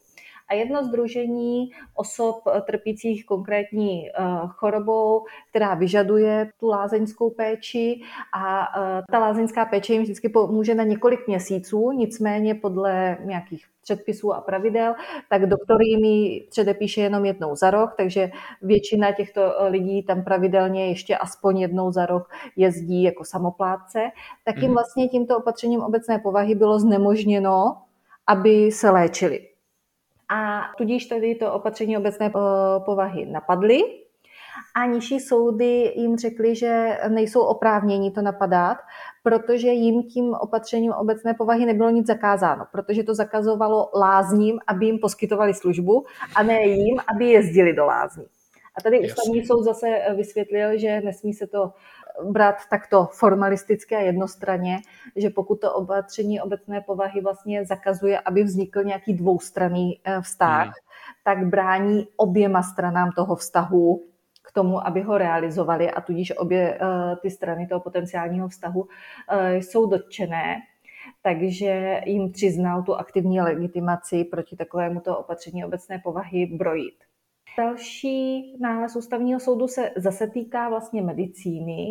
a 0.51 0.53
jedno 0.53 0.83
združení 0.83 1.71
osob 1.95 2.35
trpících 2.65 3.25
konkrétní 3.25 4.09
eh, 4.09 4.13
chorobou, 4.47 5.25
která 5.49 5.73
vyžaduje 5.73 6.49
tu 6.59 6.67
lázeňskou 6.67 7.29
péči 7.29 8.01
a 8.33 8.67
eh, 8.77 9.01
ta 9.11 9.19
lázeňská 9.19 9.65
péče 9.65 9.93
jim 9.93 10.03
vždycky 10.03 10.29
pomůže 10.29 10.75
na 10.75 10.83
několik 10.83 11.27
měsíců, 11.27 11.91
nicméně 11.91 12.55
podle 12.55 13.17
nějakých 13.23 13.65
předpisů 13.81 14.33
a 14.33 14.41
pravidel, 14.41 14.93
tak 15.29 15.45
doktor 15.45 15.81
jim 15.81 16.05
ji 16.05 16.47
předepíše 16.49 17.01
jenom 17.01 17.25
jednou 17.25 17.55
za 17.55 17.71
rok, 17.71 17.93
takže 17.97 18.31
většina 18.61 19.11
těchto 19.11 19.41
eh, 19.41 19.67
lidí 19.67 20.03
tam 20.03 20.23
pravidelně 20.23 20.87
ještě 20.87 21.17
aspoň 21.17 21.59
jednou 21.59 21.91
za 21.91 22.05
rok 22.05 22.29
jezdí 22.55 23.03
jako 23.03 23.25
samoplátce, 23.25 23.99
tak 24.45 24.57
jim 24.57 24.65
mhm. 24.65 24.73
vlastně 24.73 25.07
tímto 25.07 25.37
opatřením 25.37 25.81
obecné 25.81 26.19
povahy 26.19 26.55
bylo 26.55 26.79
znemožněno, 26.79 27.77
aby 28.27 28.71
se 28.71 28.89
léčili 28.89 29.50
a 30.31 30.61
tudíž 30.77 31.05
tedy 31.05 31.35
to 31.35 31.53
opatření 31.53 31.97
obecné 31.97 32.25
eh, 32.25 32.39
povahy 32.85 33.25
napadly 33.25 33.83
a 34.75 34.85
nižší 34.85 35.19
soudy 35.19 35.93
jim 35.95 36.17
řekli, 36.17 36.55
že 36.55 36.97
nejsou 37.09 37.41
oprávněni 37.41 38.11
to 38.11 38.21
napadat, 38.21 38.77
protože 39.23 39.67
jim 39.67 40.03
tím 40.03 40.33
opatřením 40.33 40.91
obecné 40.91 41.33
povahy 41.33 41.65
nebylo 41.65 41.89
nic 41.89 42.07
zakázáno, 42.07 42.65
protože 42.71 43.03
to 43.03 43.15
zakazovalo 43.15 43.89
lázním, 43.95 44.59
aby 44.67 44.85
jim 44.85 44.99
poskytovali 44.99 45.53
službu 45.53 46.05
a 46.35 46.43
ne 46.43 46.61
jim, 46.63 46.99
aby 47.15 47.25
jezdili 47.25 47.73
do 47.73 47.85
lázní. 47.85 48.25
A 48.77 48.81
tady 48.81 48.99
ústavní 48.99 49.45
soud 49.45 49.63
zase 49.63 49.87
vysvětlil, 50.15 50.77
že 50.77 51.01
nesmí 51.01 51.33
se 51.33 51.47
to 51.47 51.73
brát 52.23 52.55
takto 52.69 53.05
formalisticky 53.05 53.95
a 53.95 53.99
jednostranně, 53.99 54.77
že 55.15 55.29
pokud 55.29 55.61
to 55.61 55.73
opatření 55.73 56.41
obecné 56.41 56.81
povahy 56.81 57.21
vlastně 57.21 57.65
zakazuje, 57.65 58.19
aby 58.19 58.43
vznikl 58.43 58.83
nějaký 58.83 59.13
dvoustranný 59.13 59.99
eh, 60.03 60.21
vztah, 60.21 60.63
hmm. 60.63 60.73
tak 61.23 61.47
brání 61.47 62.07
oběma 62.15 62.63
stranám 62.63 63.11
toho 63.11 63.35
vztahu 63.35 64.03
k 64.43 64.51
tomu, 64.51 64.87
aby 64.87 65.01
ho 65.01 65.17
realizovali 65.17 65.91
a 65.91 66.01
tudíž 66.01 66.37
obě 66.37 66.77
eh, 66.81 67.15
ty 67.21 67.31
strany 67.31 67.67
toho 67.67 67.79
potenciálního 67.79 68.47
vztahu 68.47 68.87
eh, 69.29 69.55
jsou 69.55 69.85
dotčené 69.85 70.61
takže 71.21 72.01
jim 72.05 72.31
přiznal 72.31 72.83
tu 72.83 72.95
aktivní 72.95 73.41
legitimaci 73.41 74.23
proti 74.23 74.55
takovému 74.55 74.99
to 74.99 75.17
opatření 75.17 75.65
obecné 75.65 75.99
povahy 75.99 76.45
brojit. 76.45 76.95
Další 77.57 78.55
nález 78.59 78.95
ústavního 78.95 79.39
soudu 79.39 79.67
se 79.67 79.91
zase 79.95 80.27
týká 80.27 80.69
vlastně 80.69 81.01
medicíny. 81.01 81.87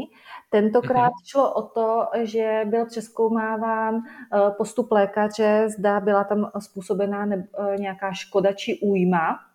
Tentokrát 0.50 1.08
mhm. 1.08 1.24
šlo 1.26 1.54
o 1.54 1.62
to, 1.62 2.06
že 2.22 2.62
byl 2.66 2.86
přeskoumáván 2.86 3.94
eh, 3.96 4.50
postup 4.50 4.92
lékaře, 4.92 5.68
zda 5.78 6.00
byla 6.00 6.24
tam 6.24 6.50
způsobená 6.58 7.26
eh, 7.32 7.76
nějaká 7.78 8.12
škoda 8.12 8.52
či 8.52 8.78
újma 8.82 9.49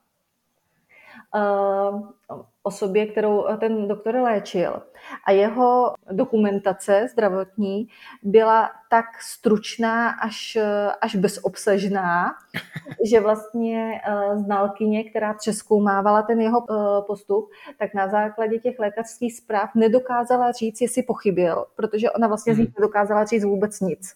osobě, 2.64 3.06
kterou 3.06 3.46
ten 3.60 3.88
doktor 3.88 4.16
léčil. 4.16 4.82
A 5.26 5.32
jeho 5.32 5.94
dokumentace 6.12 7.08
zdravotní 7.12 7.88
byla 8.24 8.72
tak 8.90 9.06
stručná 9.22 10.10
až, 10.10 10.58
až 11.02 11.16
bezobsažná, 11.16 12.32
že 13.10 13.20
vlastně 13.20 14.02
eh, 14.08 14.38
znalkyně, 14.38 15.10
která 15.10 15.34
přeskoumávala 15.34 16.22
ten 16.22 16.42
jeho 16.42 16.66
eh, 16.70 17.02
postup, 17.08 17.50
tak 17.80 17.94
na 17.94 18.08
základě 18.08 18.60
těch 18.60 18.80
lékařských 18.80 19.38
zpráv 19.38 19.70
nedokázala 19.76 20.52
říct, 20.52 20.82
jestli 20.82 21.04
pochybil, 21.04 21.66
protože 21.76 22.12
ona 22.12 22.28
vlastně 22.28 22.56
z 22.56 22.58
nich 22.58 22.68
mhm. 22.68 22.76
nedokázala 22.80 23.26
říct 23.26 23.44
vůbec 23.44 23.80
nic. 23.80 24.14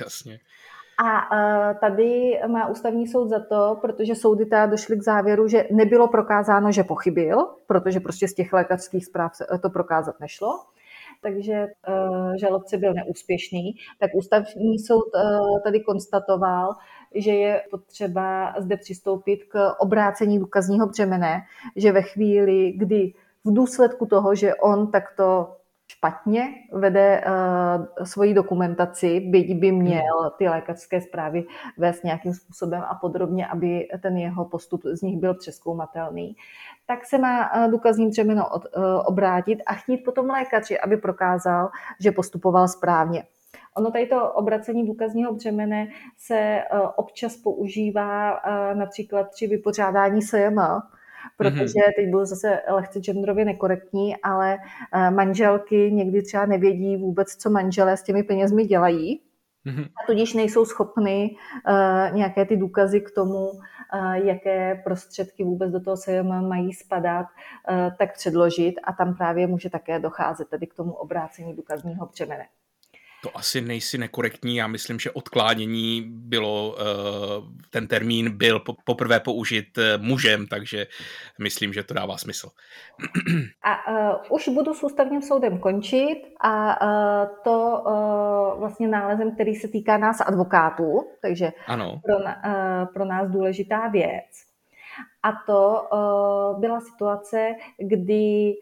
Jasně. 0.00 0.38
A 1.04 1.36
e, 1.36 1.74
tady 1.74 2.40
má 2.46 2.66
ústavní 2.66 3.06
soud 3.06 3.28
za 3.28 3.38
to, 3.38 3.78
protože 3.80 4.14
soudy 4.14 4.46
teda 4.46 4.66
došly 4.66 4.96
k 4.96 5.02
závěru, 5.02 5.48
že 5.48 5.64
nebylo 5.70 6.08
prokázáno, 6.08 6.72
že 6.72 6.84
pochybil, 6.84 7.46
protože 7.66 8.00
prostě 8.00 8.28
z 8.28 8.34
těch 8.34 8.52
lékařských 8.52 9.06
zpráv 9.06 9.32
to 9.62 9.70
prokázat 9.70 10.20
nešlo. 10.20 10.48
Takže 11.22 11.66
uh, 11.88 12.34
žalobce 12.34 12.78
byl 12.78 12.94
neúspěšný, 12.94 13.74
tak 14.00 14.10
ústavní 14.14 14.78
soud 14.78 15.04
tady 15.64 15.80
konstatoval, 15.80 16.74
že 17.14 17.30
je 17.30 17.62
potřeba 17.70 18.54
zde 18.58 18.76
přistoupit 18.76 19.44
k 19.44 19.70
obrácení 19.78 20.38
důkazního 20.38 20.86
břemene, 20.86 21.40
že 21.76 21.92
ve 21.92 22.02
chvíli, 22.02 22.72
kdy 22.72 23.12
v 23.44 23.52
důsledku 23.52 24.06
toho, 24.06 24.34
že 24.34 24.54
on 24.54 24.90
takto 24.90 25.56
špatně 25.92 26.54
vede 26.72 27.24
uh, 27.26 28.04
svoji 28.04 28.34
dokumentaci, 28.34 29.20
byť 29.20 29.54
by 29.54 29.72
měl 29.72 30.30
ty 30.38 30.48
lékařské 30.48 31.00
zprávy 31.00 31.44
vést 31.78 32.04
nějakým 32.04 32.34
způsobem 32.34 32.82
a 32.88 32.94
podrobně, 32.94 33.46
aby 33.46 33.88
ten 34.02 34.16
jeho 34.16 34.44
postup 34.44 34.80
z 34.84 35.02
nich 35.02 35.20
byl 35.20 35.34
přeskoumatelný, 35.34 36.36
tak 36.86 37.04
se 37.04 37.18
má 37.18 37.54
uh, 37.54 37.70
důkazním 37.70 38.10
břemeno 38.10 38.48
od, 38.48 38.62
uh, 38.76 38.84
obrátit 39.04 39.58
a 39.66 39.74
chtít 39.74 39.98
potom 39.98 40.30
lékaři, 40.30 40.80
aby 40.80 40.96
prokázal, 40.96 41.70
že 42.00 42.12
postupoval 42.12 42.68
správně. 42.68 43.24
Ono 43.76 43.90
tady 43.90 44.06
to 44.06 44.32
obracení 44.32 44.86
důkazního 44.86 45.34
břemene 45.34 45.88
se 46.18 46.62
občas 46.96 47.36
používá 47.36 48.40
například 48.74 49.30
při 49.30 49.46
vypořádání 49.46 50.22
SJM, 50.22 50.60
protože 51.36 51.64
mm-hmm. 51.64 51.92
teď 51.96 52.10
budu 52.10 52.24
zase 52.24 52.60
lehce 52.68 53.00
genderově 53.00 53.44
nekorektní, 53.44 54.16
ale 54.16 54.58
manželky 55.10 55.92
někdy 55.92 56.22
třeba 56.22 56.46
nevědí 56.46 56.96
vůbec, 56.96 57.36
co 57.36 57.50
manželé 57.50 57.96
s 57.96 58.02
těmi 58.02 58.22
penězmi 58.22 58.64
dělají. 58.64 59.20
Mm-hmm. 59.66 59.84
A 59.84 60.06
tudíž 60.06 60.34
nejsou 60.34 60.64
schopny 60.64 61.36
uh, 61.68 62.16
nějaké 62.16 62.44
ty 62.44 62.56
důkazy 62.56 63.00
k 63.00 63.10
tomu, 63.10 63.48
uh, 63.48 64.12
jaké 64.12 64.74
prostředky 64.84 65.44
vůbec 65.44 65.72
do 65.72 65.80
toho 65.80 65.96
SEM 65.96 66.48
mají 66.48 66.72
spadat, 66.72 67.26
uh, 67.26 67.96
tak 67.98 68.14
předložit 68.14 68.74
a 68.84 68.92
tam 68.92 69.16
právě 69.16 69.46
může 69.46 69.70
také 69.70 69.98
docházet 69.98 70.48
tedy 70.48 70.66
k 70.66 70.74
tomu 70.74 70.92
obrácení 70.92 71.56
důkazního 71.56 72.06
břemene 72.06 72.44
to 73.22 73.38
asi 73.38 73.60
nejsi 73.60 73.98
nekorektní. 73.98 74.56
Já 74.56 74.66
myslím, 74.66 74.98
že 74.98 75.10
odklánění 75.10 76.02
bylo, 76.06 76.76
eh, 76.78 76.84
ten 77.70 77.86
termín 77.86 78.36
byl 78.36 78.62
poprvé 78.84 79.20
použit 79.20 79.78
eh, 79.78 79.98
mužem, 79.98 80.46
takže 80.46 80.86
myslím, 81.38 81.72
že 81.72 81.82
to 81.82 81.94
dává 81.94 82.16
smysl. 82.16 82.48
A 83.62 83.90
uh, 83.90 84.36
už 84.36 84.48
budu 84.48 84.74
s 84.74 84.82
ústavním 84.82 85.22
soudem 85.22 85.58
končit 85.58 86.18
a 86.40 86.86
uh, 86.86 87.36
to 87.44 87.82
uh, 87.86 88.60
vlastně 88.60 88.88
nálezem, 88.88 89.34
který 89.34 89.54
se 89.54 89.68
týká 89.68 89.98
nás 89.98 90.20
advokátů, 90.20 91.00
takže 91.22 91.52
ano. 91.66 92.00
Pro, 92.04 92.16
uh, 92.16 92.22
pro 92.94 93.04
nás 93.04 93.30
důležitá 93.30 93.88
věc. 93.88 94.52
A 95.22 95.32
to 95.46 95.88
uh, 95.92 96.60
byla 96.60 96.80
situace, 96.80 97.54
kdy 97.78 98.52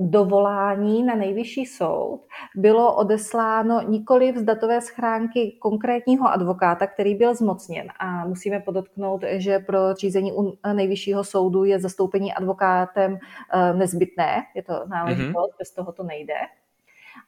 dovolání 0.00 1.02
na 1.02 1.14
nejvyšší 1.14 1.66
soud 1.66 2.20
bylo 2.56 2.96
odesláno 2.96 3.82
nikoli 3.82 4.38
z 4.38 4.42
datové 4.42 4.80
schránky 4.80 5.56
konkrétního 5.60 6.28
advokáta, 6.28 6.86
který 6.86 7.14
byl 7.14 7.34
zmocněn. 7.34 7.88
A 7.98 8.26
musíme 8.26 8.60
podotknout, 8.60 9.24
že 9.32 9.58
pro 9.58 9.94
řízení 9.94 10.32
u 10.32 10.58
nejvyššího 10.72 11.24
soudu 11.24 11.64
je 11.64 11.80
zastoupení 11.80 12.34
advokátem 12.34 13.18
eh, 13.54 13.74
nezbytné, 13.74 14.42
je 14.54 14.62
to 14.62 14.72
náležitost, 14.86 15.34
mm-hmm. 15.34 15.58
bez 15.58 15.74
toho 15.74 15.92
to 15.92 16.02
nejde. 16.02 16.34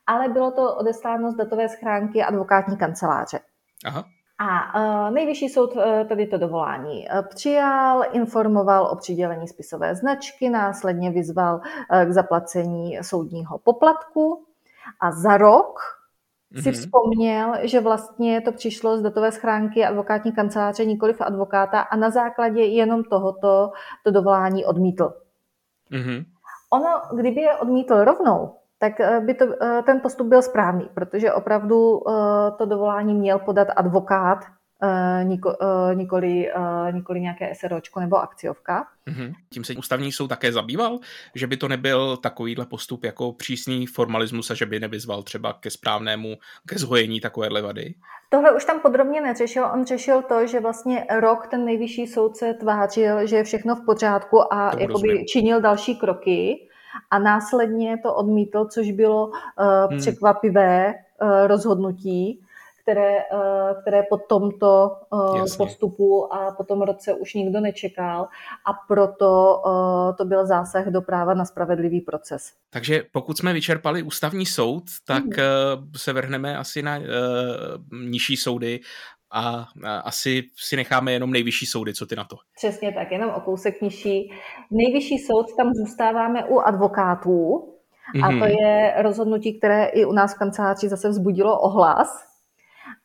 Ale 0.06 0.28
bylo 0.28 0.50
to 0.50 0.76
odesláno 0.76 1.30
z 1.30 1.35
datové 1.35 1.68
schránky 1.68 2.22
advokátní 2.22 2.76
kanceláře. 2.76 3.38
Aha. 3.85 4.04
A 4.42 4.78
uh, 5.07 5.14
nejvyšší 5.14 5.48
soud 5.48 5.76
uh, 5.76 5.83
tady 6.09 6.26
to 6.26 6.38
dovolání 6.38 7.09
uh, 7.09 7.26
přijal, 7.28 8.05
informoval 8.12 8.87
o 8.87 8.96
přidělení 8.96 9.48
spisové 9.48 9.94
značky, 9.94 10.50
následně 10.50 11.11
vyzval 11.11 11.61
k 12.05 12.11
zaplacení 12.11 12.98
soudního 13.02 13.59
poplatku 13.59 14.44
a 15.00 15.12
za 15.12 15.37
rok 15.37 15.81
mm-hmm. 16.52 16.62
si 16.62 16.68
mhm. 16.68 16.78
vzpomněl, 16.78 17.55
že 17.62 17.81
vlastně 17.81 18.40
to 18.40 18.52
přišlo 18.52 18.98
z 18.98 19.02
datové 19.02 19.33
schránky 19.33 19.85
advokátní 19.85 20.33
kanceláře, 20.33 20.85
nikoliv 20.85 21.20
advokáta 21.20 21.81
a 21.81 21.96
na 21.96 22.11
základě 22.11 22.64
jenom 22.64 23.05
tohoto 23.05 23.72
to 24.05 24.11
dovolání 24.11 24.64
odmítl. 24.64 25.12
Mm-hmm. 25.92 26.24
Ono, 26.72 27.20
kdyby 27.20 27.40
je 27.40 27.57
odmítl 27.57 28.05
rovnou, 28.05 28.55
tak 28.83 29.01
eh, 29.01 29.21
by 29.21 29.35
to, 29.35 29.45
eh, 29.62 29.83
ten 29.83 30.01
postup 30.01 30.27
byl 30.27 30.42
správný, 30.42 30.88
protože 30.95 31.33
opravdu 31.33 32.01
eh, 32.09 32.51
to 32.59 32.66
dovolání 32.66 33.14
měl 33.14 33.38
podat 33.38 33.68
advokát, 33.77 34.38
nikoli, 35.95 36.51
nikoli 36.92 37.21
nějaké 37.21 37.55
SROčko 37.55 38.01
nebo 38.01 38.16
akciovka. 38.16 38.87
Mm-hmm. 39.09 39.33
Tím 39.49 39.64
se 39.64 39.75
ústavní 39.75 40.12
soud 40.12 40.29
také 40.29 40.53
zabýval, 40.53 40.99
že 41.35 41.47
by 41.47 41.57
to 41.57 41.68
nebyl 41.68 42.16
takovýhle 42.16 42.66
postup 42.66 43.05
jako 43.05 43.33
přísný 43.33 43.87
formalismus 43.87 44.51
a 44.51 44.55
že 44.55 44.66
by 44.66 44.81
nevyzval 44.81 45.23
třeba 45.23 45.53
ke 45.53 45.71
správnému, 45.71 46.35
ke 46.66 46.79
zhojení 46.79 47.21
takovéhle 47.21 47.62
vady? 47.62 47.95
Tohle 48.31 48.53
už 48.53 48.64
tam 48.64 48.81
podrobně 48.81 49.21
neřešil. 49.21 49.71
On 49.75 49.87
řešil 49.87 50.23
to, 50.23 50.47
že 50.47 50.61
vlastně 50.61 51.07
rok 51.21 51.47
ten 51.47 51.64
nejvyšší 51.64 52.07
soud 52.07 52.37
se 52.37 52.55
tvářil, 52.55 53.27
že 53.27 53.37
je 53.37 53.45
všechno 53.45 53.77
v 53.77 53.85
pořádku 53.87 54.53
a 54.55 54.79
jakoby 54.79 55.25
činil 55.25 55.61
další 55.61 55.97
kroky 55.97 56.68
a 57.12 57.18
následně 57.18 57.98
to 58.03 58.14
odmítl, 58.14 58.64
což 58.64 58.90
bylo 58.90 59.27
uh, 59.27 59.35
hmm. 59.90 59.98
překvapivé 59.98 60.94
uh, 61.22 61.46
rozhodnutí, 61.46 62.40
které, 62.83 63.16
uh, 63.33 63.81
které 63.81 64.03
po 64.03 64.16
tomto 64.16 64.90
uh, 65.11 65.44
postupu 65.57 66.35
a 66.35 66.51
po 66.51 66.64
tom 66.64 66.83
roce 66.83 67.14
už 67.14 67.35
nikdo 67.35 67.61
nečekal 67.61 68.29
a 68.66 68.72
proto 68.88 69.62
uh, 69.66 70.16
to 70.16 70.25
byl 70.25 70.46
zásah 70.46 70.87
do 70.87 71.03
práva 71.03 71.35
na 71.35 71.44
spravedlivý 71.44 72.01
proces. 72.01 72.53
Takže 72.70 73.03
pokud 73.12 73.38
jsme 73.38 73.53
vyčerpali 73.53 74.03
ústavní 74.03 74.46
soud, 74.46 74.83
tak 75.07 75.25
hmm. 75.25 75.90
se 75.96 76.12
vrhneme 76.12 76.59
asi 76.59 76.83
na 76.83 76.98
uh, 76.98 77.05
nižší 78.03 78.37
soudy 78.37 78.81
a, 79.33 79.68
asi 80.05 80.42
si 80.57 80.77
necháme 80.77 81.12
jenom 81.12 81.31
nejvyšší 81.31 81.66
soudy, 81.66 81.95
co 81.95 82.07
ty 82.07 82.16
na 82.16 82.25
to. 82.25 82.37
Přesně 82.57 82.92
tak, 82.92 83.12
jenom 83.12 83.31
o 83.31 83.40
kousek 83.40 83.83
nižší. 83.83 84.33
Nejvyšší 84.71 85.18
soud, 85.18 85.57
tam 85.57 85.71
zůstáváme 85.75 86.45
u 86.45 86.59
advokátů 86.59 87.68
a 88.25 88.29
to 88.29 88.33
mhm. 88.33 88.42
je 88.42 88.95
rozhodnutí, 89.03 89.59
které 89.59 89.85
i 89.85 90.05
u 90.05 90.12
nás 90.12 90.35
v 90.35 90.38
kanceláři 90.38 90.88
zase 90.88 91.09
vzbudilo 91.09 91.61
ohlas. 91.61 92.33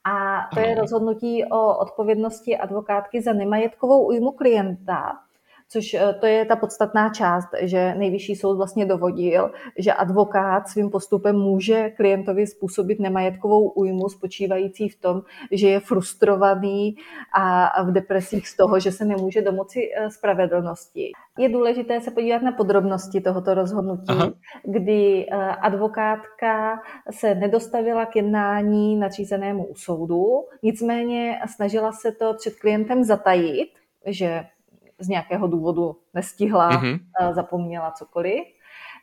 A 0.04 0.48
to 0.54 0.60
ano. 0.60 0.68
je 0.68 0.76
rozhodnutí 0.76 1.46
o 1.46 1.78
odpovědnosti 1.78 2.58
advokátky 2.58 3.22
za 3.22 3.34
nemajetkovou 3.34 4.08
újmu 4.08 4.32
klienta 4.32 5.20
což 5.70 5.94
eh, 5.94 6.14
to 6.20 6.26
je 6.26 6.46
ta 6.46 6.56
podstatná 6.56 7.10
část, 7.10 7.48
že 7.62 7.96
nejvyšší 7.96 8.36
soud 8.36 8.58
vlastně 8.58 8.86
dovodil, 8.86 9.52
že 9.78 9.94
advokát 9.94 10.68
svým 10.68 10.90
postupem 10.90 11.36
může 11.36 11.90
klientovi 11.90 12.48
způsobit 12.48 13.00
nemajetkovou 13.00 13.70
újmu 13.70 14.10
spočívající 14.10 14.90
v 14.90 15.02
tom, 15.02 15.22
že 15.52 15.70
je 15.70 15.80
frustrovaný 15.80 16.96
a 17.34 17.84
v 17.84 17.92
depresích 17.92 18.48
z 18.48 18.56
toho, 18.56 18.80
že 18.80 18.92
se 18.92 19.06
nemůže 19.06 19.42
domoci 19.42 19.90
eh, 19.96 20.10
spravedlnosti. 20.10 21.12
Je 21.38 21.50
důležité 21.50 22.02
se 22.02 22.12
podívat 22.12 22.42
na 22.42 22.52
podrobnosti 22.52 23.22
tohoto 23.22 23.54
rozhodnutí, 23.54 24.06
Aha. 24.10 24.34
kdy 24.64 25.26
eh, 25.30 25.36
advokátka 25.38 26.82
se 27.12 27.36
nedostavila 27.36 28.06
k 28.06 28.16
jednání 28.16 28.96
nadřízenému 28.96 29.66
u 29.66 29.76
soudu, 29.76 30.26
nicméně 30.64 31.40
snažila 31.56 31.92
se 31.92 32.12
to 32.12 32.34
před 32.34 32.56
klientem 32.56 33.04
zatajit, 33.04 33.70
že 34.06 34.44
z 35.00 35.08
nějakého 35.08 35.48
důvodu 35.48 35.96
nestihla, 36.14 36.72
mm-hmm. 36.72 37.00
zapomněla 37.32 37.92
cokoliv. 37.92 38.44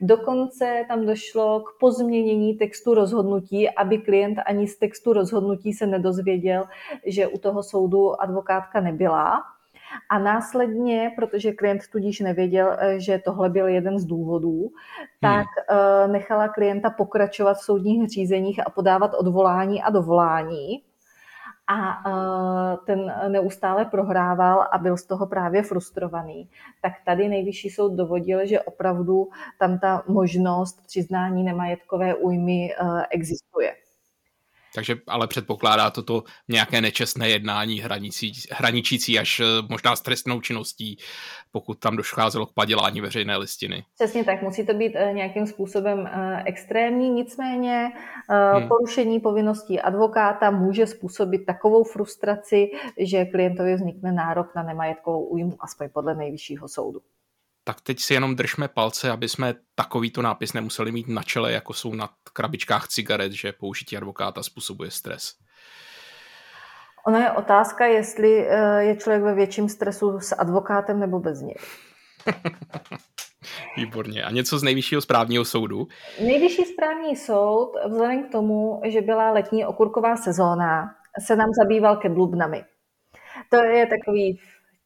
Dokonce 0.00 0.84
tam 0.88 1.06
došlo 1.06 1.60
k 1.60 1.78
pozměnění 1.80 2.54
textu 2.54 2.94
rozhodnutí, 2.94 3.70
aby 3.70 3.98
klient 3.98 4.38
ani 4.46 4.66
z 4.68 4.78
textu 4.78 5.12
rozhodnutí 5.12 5.72
se 5.72 5.86
nedozvěděl, 5.86 6.64
že 7.06 7.26
u 7.26 7.38
toho 7.38 7.62
soudu 7.62 8.20
advokátka 8.22 8.80
nebyla. 8.80 9.42
A 10.10 10.18
následně, 10.18 11.12
protože 11.16 11.52
klient 11.52 11.82
tudíž 11.92 12.20
nevěděl, 12.20 12.76
eh, 12.78 13.00
že 13.00 13.20
tohle 13.24 13.50
byl 13.50 13.66
jeden 13.68 13.98
z 13.98 14.04
důvodů, 14.04 14.70
tak 15.20 15.46
hmm. 15.70 16.12
nechala 16.12 16.48
klienta 16.48 16.90
pokračovat 16.90 17.54
v 17.54 17.64
soudních 17.64 18.08
řízeních 18.10 18.66
a 18.66 18.70
podávat 18.70 19.14
odvolání 19.14 19.82
a 19.82 19.90
dovolání 19.90 20.82
a 21.66 21.74
e, 21.74 22.76
ten 22.86 23.14
neustále 23.28 23.84
prohrával 23.84 24.68
a 24.72 24.78
byl 24.78 24.96
z 24.96 25.06
toho 25.06 25.26
právě 25.26 25.62
frustrovaný, 25.62 26.48
tak 26.82 26.92
tady 27.04 27.28
nejvyšší 27.28 27.70
soud 27.70 27.92
dovodil, 27.92 28.46
že 28.46 28.60
opravdu 28.60 29.28
tam 29.58 29.78
ta 29.78 30.02
možnost 30.08 30.86
přiznání 30.86 31.44
nemajetkové 31.44 32.14
újmy 32.14 32.72
e, 32.72 32.76
existuje. 33.10 33.83
Takže 34.74 34.96
ale 35.08 35.26
předpokládá 35.26 35.90
toto 35.90 36.22
nějaké 36.48 36.80
nečestné 36.80 37.28
jednání 37.28 37.80
hranicí, 37.80 38.32
hraničící 38.52 39.18
až 39.18 39.40
eh, 39.40 39.44
možná 39.70 39.96
s 39.96 40.00
trestnou 40.00 40.40
činností, 40.40 40.96
pokud 41.52 41.78
tam 41.78 41.96
docházelo 41.96 42.46
k 42.46 42.54
padělání 42.54 43.00
veřejné 43.00 43.36
listiny. 43.36 43.84
Přesně 43.94 44.24
tak, 44.24 44.42
musí 44.42 44.66
to 44.66 44.74
být 44.74 44.92
eh, 44.96 45.12
nějakým 45.12 45.46
způsobem 45.46 46.06
eh, 46.06 46.42
extrémní, 46.46 47.10
nicméně 47.10 47.92
hmm. 48.28 48.68
porušení 48.68 49.20
povinností 49.20 49.80
advokáta 49.80 50.50
může 50.50 50.86
způsobit 50.86 51.46
takovou 51.46 51.84
frustraci, 51.84 52.70
že 52.98 53.24
klientovi 53.24 53.74
vznikne 53.74 54.12
nárok 54.12 54.54
na 54.56 54.62
nemajetkovou 54.62 55.24
újmu, 55.24 55.56
aspoň 55.60 55.88
podle 55.92 56.14
nejvyššího 56.14 56.68
soudu 56.68 57.00
tak 57.64 57.80
teď 57.80 58.00
si 58.00 58.14
jenom 58.14 58.36
držme 58.36 58.68
palce, 58.68 59.10
aby 59.10 59.28
jsme 59.28 59.54
takovýto 59.74 60.22
nápis 60.22 60.52
nemuseli 60.52 60.92
mít 60.92 61.08
na 61.08 61.22
čele, 61.22 61.52
jako 61.52 61.72
jsou 61.72 61.94
na 61.94 62.08
krabičkách 62.32 62.88
cigaret, 62.88 63.32
že 63.32 63.52
použití 63.52 63.96
advokáta 63.96 64.42
způsobuje 64.42 64.90
stres. 64.90 65.34
Ono 67.06 67.18
je 67.18 67.32
otázka, 67.32 67.86
jestli 67.86 68.46
eh, 68.48 68.82
je 68.82 68.96
člověk 68.96 69.22
ve 69.22 69.34
větším 69.34 69.68
stresu 69.68 70.20
s 70.20 70.34
advokátem 70.34 71.00
nebo 71.00 71.20
bez 71.20 71.40
něj. 71.40 71.56
Výborně. 73.76 74.24
A 74.24 74.30
něco 74.30 74.58
z 74.58 74.62
nejvyššího 74.62 75.00
správního 75.00 75.44
soudu? 75.44 75.88
Nejvyšší 76.20 76.64
správní 76.64 77.16
soud, 77.16 77.72
vzhledem 77.88 78.28
k 78.28 78.32
tomu, 78.32 78.80
že 78.84 79.00
byla 79.00 79.30
letní 79.30 79.66
okurková 79.66 80.16
sezóna, 80.16 80.94
se 81.26 81.36
nám 81.36 81.48
zabýval 81.62 81.96
kedlubnami. 81.96 82.64
To 83.50 83.64
je 83.64 83.86
takový 83.86 84.40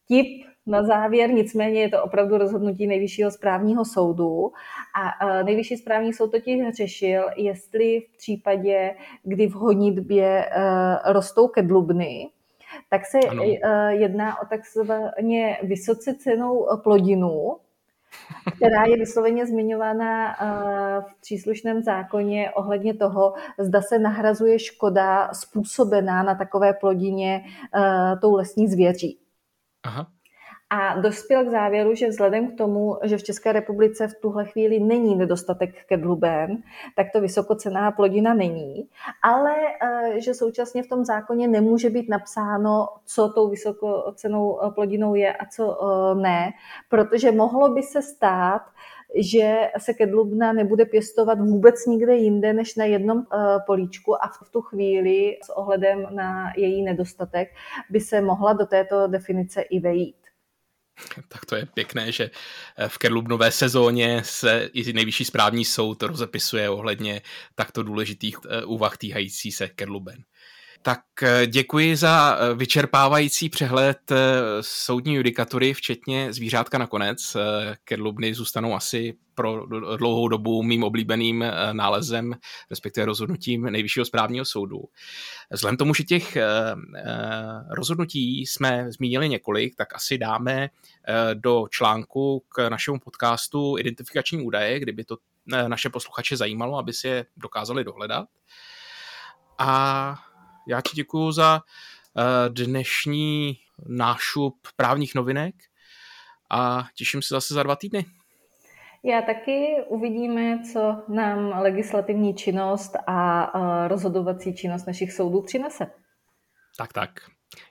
tip 0.07 0.48
na 0.69 0.83
závěr, 0.83 1.33
nicméně 1.33 1.81
je 1.81 1.89
to 1.89 2.03
opravdu 2.03 2.37
rozhodnutí 2.37 2.87
nejvyššího 2.87 3.31
správního 3.31 3.85
soudu 3.85 4.51
a 4.95 5.43
nejvyšší 5.43 5.77
správní 5.77 6.13
soud 6.13 6.31
totiž 6.31 6.75
řešil, 6.77 7.23
jestli 7.35 7.99
v 7.99 8.17
případě, 8.17 8.95
kdy 9.23 9.47
v 9.47 9.53
honitbě 9.53 10.49
rostou 11.05 11.47
kedlubny, 11.47 12.29
tak 12.89 13.01
se 13.05 13.19
ano. 13.29 13.43
jedná 13.89 14.41
o 14.41 14.45
takzvaně 14.45 15.57
vysoce 15.63 16.13
cenou 16.13 16.67
plodinu, 16.83 17.57
která 18.55 18.85
je 18.85 18.97
vysloveně 18.97 19.45
zmiňována 19.45 20.35
v 20.99 21.21
příslušném 21.21 21.81
zákoně 21.81 22.51
ohledně 22.51 22.93
toho, 22.93 23.33
zda 23.57 23.81
se 23.81 23.99
nahrazuje 23.99 24.59
škoda 24.59 25.29
způsobená 25.33 26.23
na 26.23 26.35
takové 26.35 26.73
plodině 26.73 27.41
tou 28.21 28.35
lesní 28.35 28.67
zvěří. 28.67 29.19
Aha 29.83 30.07
a 30.69 30.99
dospěl 30.99 31.45
k 31.45 31.49
závěru, 31.49 31.95
že 31.95 32.07
vzhledem 32.07 32.51
k 32.51 32.57
tomu, 32.57 32.97
že 33.03 33.17
v 33.17 33.23
České 33.23 33.51
republice 33.51 34.07
v 34.07 34.19
tuhle 34.21 34.45
chvíli 34.45 34.79
není 34.79 35.15
nedostatek 35.15 35.85
kedluben, 35.85 36.57
tak 36.95 37.07
to 37.13 37.21
vysokocená 37.21 37.91
plodina 37.91 38.33
není, 38.33 38.89
ale 39.23 39.55
eh, 39.83 40.21
že 40.21 40.33
současně 40.33 40.83
v 40.83 40.87
tom 40.87 41.05
zákoně 41.05 41.47
nemůže 41.47 41.89
být 41.89 42.09
napsáno, 42.09 42.87
co 43.05 43.29
tou 43.29 43.49
vysokocenou 43.49 44.59
eh, 44.63 44.71
plodinou 44.71 45.15
je 45.15 45.33
a 45.33 45.45
co 45.45 45.77
eh, 45.81 46.15
ne, 46.15 46.51
protože 46.89 47.31
mohlo 47.31 47.69
by 47.69 47.83
se 47.83 48.01
stát, 48.01 48.61
že 49.15 49.71
se 49.77 49.93
kedlubna 49.93 50.53
nebude 50.53 50.85
pěstovat 50.85 51.39
vůbec 51.39 51.85
nikde 51.85 52.15
jinde 52.15 52.53
než 52.53 52.75
na 52.75 52.85
jednom 52.85 53.23
políčku 53.65 54.23
a 54.23 54.27
v 54.45 54.49
tu 54.51 54.61
chvíli 54.61 55.37
s 55.43 55.49
ohledem 55.49 56.07
na 56.11 56.53
její 56.57 56.83
nedostatek 56.83 57.49
by 57.89 57.99
se 57.99 58.21
mohla 58.21 58.53
do 58.53 58.65
této 58.65 59.07
definice 59.07 59.61
i 59.61 59.79
vejít. 59.79 60.18
Tak 61.27 61.45
to 61.45 61.55
je 61.55 61.65
pěkné, 61.65 62.11
že 62.11 62.31
eh, 62.77 62.89
v 62.89 62.97
Kerlubnové 62.97 63.51
sezóně 63.51 64.21
se 64.25 64.69
i 64.73 64.93
nejvyšší 64.93 65.25
správní 65.25 65.65
soud 65.65 66.03
rozepisuje 66.03 66.69
ohledně 66.69 67.21
takto 67.55 67.83
důležitých 67.83 68.37
eh, 68.49 68.65
úvah 68.65 68.97
týhající 68.97 69.51
se 69.51 69.67
Kerluben. 69.67 70.23
Tak 70.81 71.01
eh, 71.23 71.47
děkuji 71.47 71.95
za 71.95 72.37
vyčerpávající 72.55 73.49
přehled 73.49 73.97
soudní 74.61 75.15
judikatury, 75.15 75.73
včetně 75.73 76.33
zvířátka 76.33 76.77
nakonec. 76.77 77.37
Kedlubny 77.83 78.33
zůstanou 78.33 78.75
asi 78.75 79.17
pro 79.39 79.65
dlouhou 79.97 80.27
dobu 80.27 80.63
mým 80.63 80.83
oblíbeným 80.83 81.43
eh, 81.43 81.73
nálezem, 81.73 82.33
respektive 82.69 83.05
rozhodnutím 83.05 83.63
nejvyššího 83.63 84.05
správního 84.05 84.45
soudu. 84.45 84.83
Vzhledem 85.51 85.77
tomu, 85.77 85.93
že 85.93 86.03
těch 86.03 86.35
eh, 86.35 86.45
eh, 86.95 87.05
rozhodnutí 87.69 88.45
jsme 88.45 88.91
zmínili 88.91 89.29
několik, 89.29 89.75
tak 89.75 89.95
asi 89.95 90.17
dáme 90.17 90.69
do 91.33 91.67
článku 91.69 92.43
k 92.49 92.69
našemu 92.69 92.99
podcastu 92.99 93.77
identifikační 93.77 94.41
údaje, 94.41 94.79
kdyby 94.79 95.03
to 95.03 95.17
naše 95.67 95.89
posluchače 95.89 96.37
zajímalo, 96.37 96.77
aby 96.77 96.93
si 96.93 97.07
je 97.07 97.25
dokázali 97.37 97.83
dohledat. 97.83 98.27
A 99.57 100.15
já 100.69 100.81
ti 100.81 100.89
děkuji 100.95 101.31
za 101.31 101.61
dnešní 102.49 103.57
nášup 103.87 104.55
právních 104.75 105.15
novinek 105.15 105.55
a 106.49 106.87
těším 106.95 107.21
se 107.21 107.33
zase 107.33 107.53
za 107.53 107.63
dva 107.63 107.75
týdny. 107.75 108.05
Já 109.03 109.21
taky 109.21 109.75
uvidíme, 109.87 110.59
co 110.73 111.03
nám 111.07 111.61
legislativní 111.61 112.35
činnost 112.35 112.95
a 113.07 113.87
rozhodovací 113.87 114.55
činnost 114.55 114.85
našich 114.85 115.13
soudů 115.13 115.41
přinese. 115.41 115.91
Tak, 116.77 116.93
tak. 116.93 117.09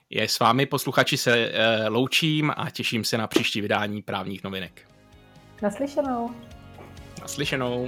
Je 0.09 0.27
s 0.27 0.39
vámi 0.39 0.65
posluchači 0.65 1.17
se 1.17 1.37
e, 1.37 1.89
loučím 1.89 2.51
a 2.57 2.69
těším 2.69 3.03
se 3.03 3.17
na 3.17 3.27
příští 3.27 3.61
vydání 3.61 4.01
právních 4.01 4.43
novinek. 4.43 4.87
Naslyšenou. 5.61 6.35
Naslyšenou. 7.21 7.87